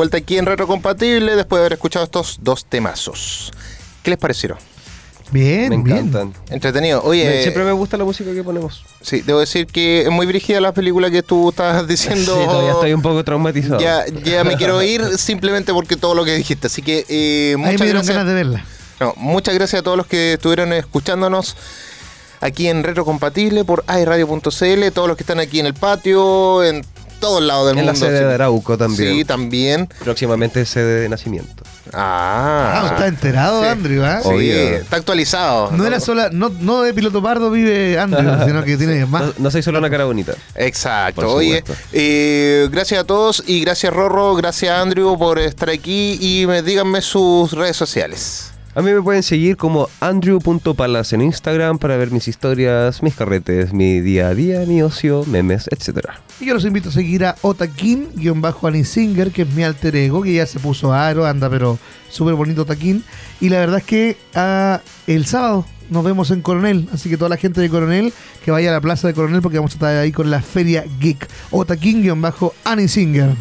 Vuelta 0.00 0.16
aquí 0.16 0.38
en 0.38 0.46
Retrocompatible 0.46 1.36
después 1.36 1.58
de 1.58 1.62
haber 1.64 1.72
escuchado 1.74 2.04
estos 2.06 2.38
dos 2.42 2.64
temazos. 2.64 3.52
¿Qué 4.02 4.08
les 4.10 4.18
parecieron? 4.18 4.56
Bien, 5.30 5.68
Me 5.68 5.76
bien. 5.76 5.98
encantan. 5.98 6.32
Entretenido. 6.48 7.02
Oye, 7.04 7.24
Me- 7.28 7.42
Siempre 7.42 7.64
me 7.64 7.72
gusta 7.72 7.96
la 7.98 8.04
música 8.04 8.32
que 8.32 8.42
ponemos. 8.42 8.82
sí, 9.02 9.20
debo 9.20 9.38
decir 9.40 9.66
que 9.66 10.02
es 10.02 10.10
muy 10.10 10.24
brígida 10.26 10.58
la 10.60 10.72
película 10.72 11.10
que 11.10 11.22
tú 11.22 11.50
estabas 11.50 11.86
diciendo. 11.94 12.34
Sí, 12.34 12.44
todavía 12.46 12.72
estoy 12.72 12.92
un 12.94 13.02
poco 13.02 13.22
traumatizado. 13.22 13.78
ya, 13.80 14.04
ya 14.24 14.42
me 14.42 14.56
quiero 14.56 14.82
ir 14.82 15.04
simplemente 15.18 15.72
porque 15.74 15.96
todo 15.96 16.14
lo 16.14 16.24
que 16.24 16.34
dijiste. 16.34 16.66
Así 16.68 16.80
que 16.82 17.04
eh, 17.10 17.50
Ahí 17.50 17.56
muchas 17.58 17.80
me 17.80 17.86
dieron 17.86 18.02
gracias. 18.06 18.16
ganas 18.16 18.26
de 18.26 18.34
verla. 18.34 18.64
No, 18.98 19.12
muchas 19.18 19.54
gracias 19.54 19.80
a 19.80 19.82
todos 19.84 19.96
los 19.98 20.06
que 20.06 20.32
estuvieron 20.32 20.72
escuchándonos 20.72 21.56
aquí 22.40 22.68
en 22.68 22.82
Retrocompatible 22.82 23.64
por 23.64 23.84
airadio.cl, 23.86 24.90
todos 24.94 25.08
los 25.08 25.16
que 25.16 25.22
están 25.22 25.40
aquí 25.40 25.60
en 25.60 25.66
el 25.66 25.74
patio, 25.74 26.64
en 26.64 26.84
todos 27.20 27.42
lados 27.42 27.68
del 27.68 27.78
En 27.78 27.86
la 27.86 27.92
mundo. 27.92 28.06
sede 28.06 28.18
sí. 28.18 28.24
de 28.24 28.34
Arauco 28.34 28.76
también. 28.78 29.14
Sí, 29.14 29.24
también. 29.24 29.88
Próximamente 30.02 30.64
sede 30.64 31.02
de 31.02 31.08
nacimiento. 31.08 31.62
Ah, 31.92 32.82
Ah, 32.82 32.86
está 32.92 33.06
enterado, 33.08 33.62
Sí. 33.62 33.68
Andrew, 33.68 34.04
¿ah? 34.04 34.20
Sí, 34.22 34.28
Obvio. 34.28 34.54
está 34.54 34.96
actualizado. 34.96 35.70
No 35.72 35.86
era 35.86 35.98
sola, 36.00 36.30
no, 36.32 36.48
no 36.60 36.82
de 36.82 36.94
piloto 36.94 37.22
pardo 37.22 37.50
vive 37.50 37.98
Andrew, 37.98 38.32
sino 38.46 38.62
que 38.64 38.76
tiene 38.76 39.06
más. 39.06 39.22
No, 39.22 39.32
no 39.38 39.50
soy 39.50 39.62
solo 39.62 39.78
una 39.80 39.90
cara 39.90 40.04
bonita. 40.04 40.34
Exacto. 40.54 41.28
Oye, 41.34 41.64
eh, 41.92 42.68
gracias 42.70 43.00
a 43.00 43.04
todos 43.04 43.42
y 43.46 43.60
gracias 43.60 43.92
Rorro, 43.92 44.34
gracias 44.36 44.70
Andrew 44.76 45.18
por 45.18 45.38
estar 45.38 45.68
aquí 45.70 46.18
y 46.20 46.46
me, 46.46 46.62
díganme 46.62 47.02
sus 47.02 47.52
redes 47.52 47.76
sociales. 47.76 48.49
A 48.72 48.82
mí 48.82 48.92
me 48.92 49.02
pueden 49.02 49.24
seguir 49.24 49.56
como 49.56 49.88
andrew.palas 49.98 51.12
en 51.12 51.22
Instagram 51.22 51.78
para 51.80 51.96
ver 51.96 52.12
mis 52.12 52.28
historias, 52.28 53.02
mis 53.02 53.16
carretes, 53.16 53.72
mi 53.72 54.00
día 54.00 54.28
a 54.28 54.34
día, 54.34 54.60
mi 54.60 54.80
ocio, 54.80 55.24
memes, 55.26 55.68
etcétera. 55.72 56.20
Y 56.38 56.46
yo 56.46 56.54
los 56.54 56.64
invito 56.64 56.90
a 56.90 56.92
seguir 56.92 57.24
a 57.24 57.34
Otakin-Anisinger, 57.42 59.32
que 59.32 59.42
es 59.42 59.52
mi 59.54 59.64
alter 59.64 59.96
ego, 59.96 60.22
que 60.22 60.34
ya 60.34 60.46
se 60.46 60.60
puso 60.60 60.92
aro, 60.92 61.26
anda, 61.26 61.50
pero 61.50 61.80
súper 62.08 62.34
bonito 62.34 62.62
Otakin. 62.62 63.02
Y 63.40 63.48
la 63.48 63.58
verdad 63.58 63.78
es 63.78 63.84
que 63.84 64.16
ah, 64.36 64.80
el 65.08 65.26
sábado 65.26 65.66
nos 65.90 66.04
vemos 66.04 66.30
en 66.30 66.40
Coronel, 66.40 66.88
así 66.92 67.10
que 67.10 67.16
toda 67.16 67.28
la 67.28 67.38
gente 67.38 67.60
de 67.60 67.68
Coronel 67.68 68.12
que 68.44 68.52
vaya 68.52 68.70
a 68.70 68.72
la 68.72 68.80
plaza 68.80 69.08
de 69.08 69.14
Coronel 69.14 69.42
porque 69.42 69.58
vamos 69.58 69.72
a 69.72 69.74
estar 69.74 69.96
ahí 69.96 70.12
con 70.12 70.30
la 70.30 70.42
Feria 70.42 70.84
Geek. 71.00 71.28
Otakin-Anisinger. 71.50 73.34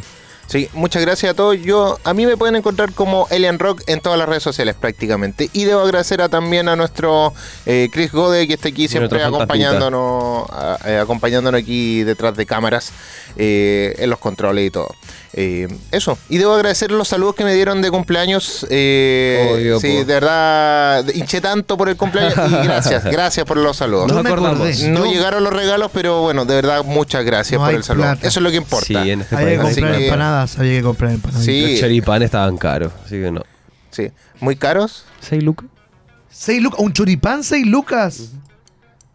Sí, 0.50 0.68
muchas 0.74 1.04
gracias 1.04 1.32
a 1.32 1.36
todos. 1.36 1.58
Yo, 1.62 2.00
a 2.04 2.14
mí 2.16 2.26
me 2.26 2.36
pueden 2.36 2.56
encontrar 2.56 2.92
como 2.94 3.28
Alien 3.30 3.60
Rock 3.60 3.84
en 3.86 4.02
todas 4.02 4.18
las 4.18 4.28
redes 4.28 4.42
sociales 4.42 4.74
prácticamente. 4.74 5.48
Y 5.54 5.66
debo 5.66 5.82
agradecer 5.82 6.24
a, 6.24 6.28
también 6.30 6.68
a 6.70 6.76
nuestro 6.76 7.34
eh, 7.68 7.88
Chris 7.94 8.12
Gode 8.12 8.48
que 8.48 8.56
está 8.56 8.70
aquí 8.70 8.88
siempre 8.88 9.20
acompañándonos, 9.44 10.50
a- 10.50 10.80
eh, 10.86 10.98
acompañándonos 10.98 11.62
aquí 11.62 12.02
detrás 12.04 12.36
de 12.36 12.48
cámaras 12.48 12.92
eh, 13.42 13.96
en 14.00 14.10
los 14.10 14.20
controles 14.20 14.68
y 14.68 14.70
todo. 14.70 14.94
Eh, 15.32 15.68
eso. 15.92 16.18
Y 16.28 16.38
debo 16.40 16.56
agradecer 16.56 16.92
los 16.92 17.08
saludos 17.08 17.36
que 17.36 17.46
me 17.46 17.54
dieron 17.54 17.82
de 17.82 17.90
cumpleaños. 17.90 18.68
eh, 18.70 19.50
Obvio, 19.56 19.80
sí, 19.80 19.88
po. 19.92 19.98
de 20.00 20.04
verdad, 20.06 21.06
hinché 21.14 21.40
tanto 21.40 21.78
por 21.78 21.88
el 21.88 21.96
cumpleaños 21.96 22.34
y 22.36 22.52
gracias, 22.66 23.06
gracias 23.06 23.46
por 23.46 23.56
los 23.58 23.78
saludos. 23.78 24.12
Nos 24.12 24.26
acordamos. 24.26 24.60
No 24.82 25.06
Yo- 25.06 25.12
llegaron 25.12 25.44
los 25.46 25.54
regalos, 25.54 25.90
pero 25.94 26.22
bueno, 26.24 26.44
de 26.44 26.56
verdad, 26.56 26.84
muchas 26.84 27.24
gracias 27.24 27.54
No 27.58 27.66
por 27.66 27.70
hay 27.70 27.76
el 27.78 27.84
saludo. 27.84 28.04
plata. 28.08 28.28
Eso 28.28 28.40
es 28.40 28.44
lo 28.44 28.50
que 28.50 28.58
importa. 28.58 28.86
Sí, 28.86 28.96
en 29.12 29.22
este 29.22 29.36
Había 29.36 29.52
que 29.52 29.58
país. 29.60 29.72
Así 29.72 29.82
comprar 29.82 29.98
que- 30.00 30.06
empanadas, 30.06 30.60
había 30.60 30.74
que 30.78 30.84
comprar 30.84 31.12
empanadas. 31.14 31.46
Sí. 31.46 31.72
Los 31.72 31.80
choripanes 31.80 32.26
estaban 32.26 32.58
caros, 32.58 32.92
así 33.06 33.16
que 33.22 33.32
no. 33.32 33.42
Sí. 33.92 34.12
¿Muy 34.42 34.56
caros? 34.58 35.06
¿6 35.30 35.42
lucas? 35.44 35.68
6 36.32 36.62
lucas, 36.62 36.80
un 36.82 36.92
choripán, 36.92 37.44
6 37.44 37.66
lucas. 37.66 38.32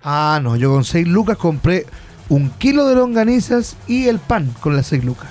Ah, 0.02 0.38
no, 0.42 0.56
yo 0.56 0.70
con 0.70 0.84
6 0.84 1.06
lucas 1.08 1.36
compré 1.38 1.86
un 2.28 2.50
kilo 2.50 2.86
de 2.86 2.94
longanizas 2.94 3.76
y 3.86 4.08
el 4.08 4.18
pan 4.18 4.54
con 4.60 4.76
las 4.76 4.86
6 4.86 5.04
lucas. 5.04 5.28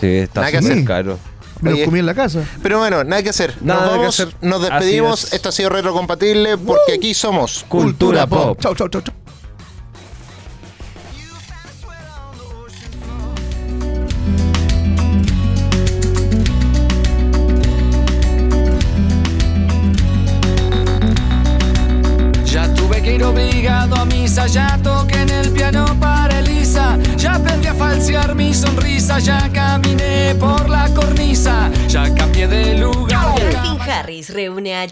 Sí, 0.00 0.06
está 0.08 0.40
Nada 0.40 0.52
que 0.52 0.58
súper 0.58 0.72
hacer. 0.72 0.84
caro. 0.84 1.18
Me 1.60 1.70
los 1.70 1.80
comí 1.82 2.00
en 2.00 2.06
la 2.06 2.14
casa. 2.14 2.42
Pero 2.60 2.78
bueno, 2.78 3.04
nada 3.04 3.22
que 3.22 3.28
hacer. 3.30 3.56
Nada 3.60 3.82
nos 3.82 3.90
que 3.92 3.98
vamos, 3.98 4.20
hacer. 4.20 4.36
nos 4.40 4.62
despedimos. 4.62 5.24
Es. 5.24 5.32
Esto 5.34 5.48
ha 5.50 5.52
sido 5.52 5.68
retrocompatible 5.70 6.58
porque 6.58 6.94
aquí 6.94 7.14
somos. 7.14 7.64
Cultura 7.68 8.26
pop. 8.26 8.58
Chau, 8.60 8.74
chau, 8.74 8.88
chau, 8.88 9.00
chau. 9.00 9.14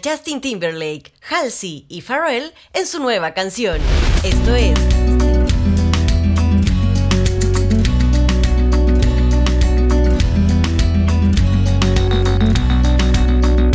Justin 0.03 0.41
Timberlake, 0.41 1.13
Halsey 1.29 1.85
y 1.87 2.01
Pharrell 2.01 2.53
en 2.73 2.87
su 2.87 2.99
nueva 2.99 3.33
canción. 3.33 3.79
Esto 4.23 4.55
es 4.55 4.79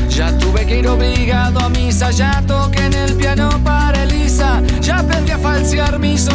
Ya 0.08 0.36
tuve 0.38 0.66
que 0.66 0.78
ir 0.78 0.88
obligado 0.88 1.60
a 1.60 1.68
misa, 1.68 2.10
ya 2.10 2.42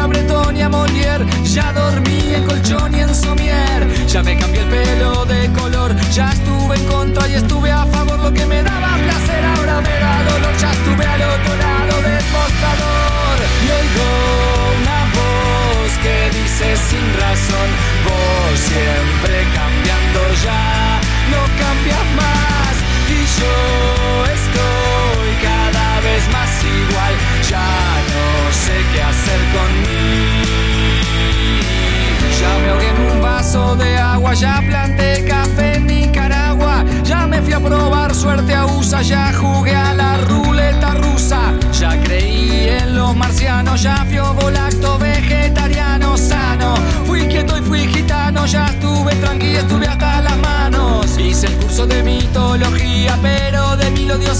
a 0.00 0.06
Breton 0.06 0.56
y 0.56 0.62
a 0.62 0.68
Molière, 0.68 1.24
ya 1.44 1.72
dormí 1.72 2.34
en 2.34 2.44
colchón 2.46 2.94
y 2.94 3.00
en 3.00 3.14
somier, 3.14 4.06
ya 4.06 4.22
me 4.22 4.36
cambié 4.38 4.62
el 4.62 4.68
pelo 4.68 5.24
de 5.26 5.50
color, 5.52 5.94
ya 6.12 6.30
estuve 6.30 6.76
en 6.76 6.84
contra 6.86 7.28
y 7.28 7.34
estuve 7.34 7.70
a 7.70 7.84
favor, 7.86 8.18
lo 8.18 8.32
que 8.32 8.46
me 8.46 8.62
daba 8.62 8.96
placer 8.96 9.44
ahora 9.56 9.80
me 9.80 9.89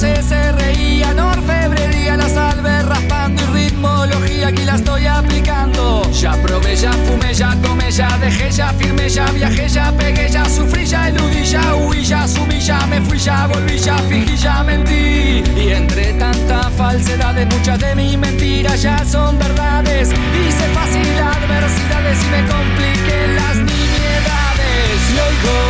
dioses 0.00 0.26
se 0.26 0.52
reían, 0.52 1.18
orfebrería, 1.18 2.16
la 2.16 2.28
salve 2.28 2.82
raspando 2.82 3.42
y 3.42 3.64
ritmología, 3.64 4.48
aquí 4.48 4.64
la 4.64 4.76
estoy 4.76 5.06
aplicando, 5.06 6.10
ya 6.12 6.32
probé, 6.42 6.74
ya 6.74 6.92
fumé, 6.92 7.34
ya 7.34 7.54
tomé, 7.62 7.90
ya 7.90 8.08
dejé, 8.18 8.50
ya 8.50 8.72
firmé, 8.72 9.08
ya 9.08 9.26
viajé, 9.26 9.68
ya 9.68 9.92
pegué, 9.92 10.28
ya 10.28 10.44
sufrí, 10.46 10.86
ya 10.86 11.08
eludí, 11.08 11.44
ya 11.44 11.74
huí, 11.74 12.04
ya 12.04 12.26
subí, 12.26 12.58
ya 12.60 12.86
me 12.86 13.00
fui, 13.02 13.18
ya 13.18 13.46
volví, 13.46 13.78
ya 13.78 13.98
fingí, 14.08 14.36
ya 14.36 14.62
mentí. 14.62 15.42
Y 15.56 15.70
entre 15.70 16.14
tanta 16.14 16.70
falsedad 16.70 17.34
de 17.34 17.46
muchas 17.46 17.78
de 17.78 17.94
mis 17.94 18.16
mentiras 18.16 18.80
ya 18.80 19.04
son 19.04 19.38
verdades. 19.38 20.08
Hice 20.08 20.66
fácil 20.72 21.18
adversidades 21.18 22.18
y 22.24 22.28
me 22.30 22.40
compliqué 22.48 23.28
las 23.34 23.56
nimiedades. 23.56 25.00
Y 25.12 25.18
oigo 25.18 25.69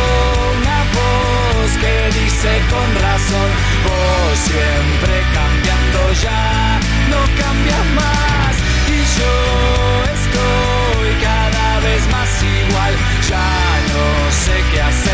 que 1.81 2.19
dice 2.19 2.51
con 2.69 2.89
razón, 3.01 3.49
vos 3.85 4.37
siempre 4.37 5.13
cambiando 5.33 5.99
ya, 6.21 6.79
no 7.09 7.21
cambias 7.41 7.85
más. 7.99 8.53
Y 8.87 8.99
yo 9.17 9.33
estoy 10.17 11.09
cada 11.27 11.79
vez 11.79 12.01
más 12.11 12.29
igual, 12.43 12.93
ya 13.29 13.49
no 13.93 14.05
sé 14.43 14.55
qué 14.71 14.81
hacer 14.81 15.10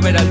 Fui 0.00 0.27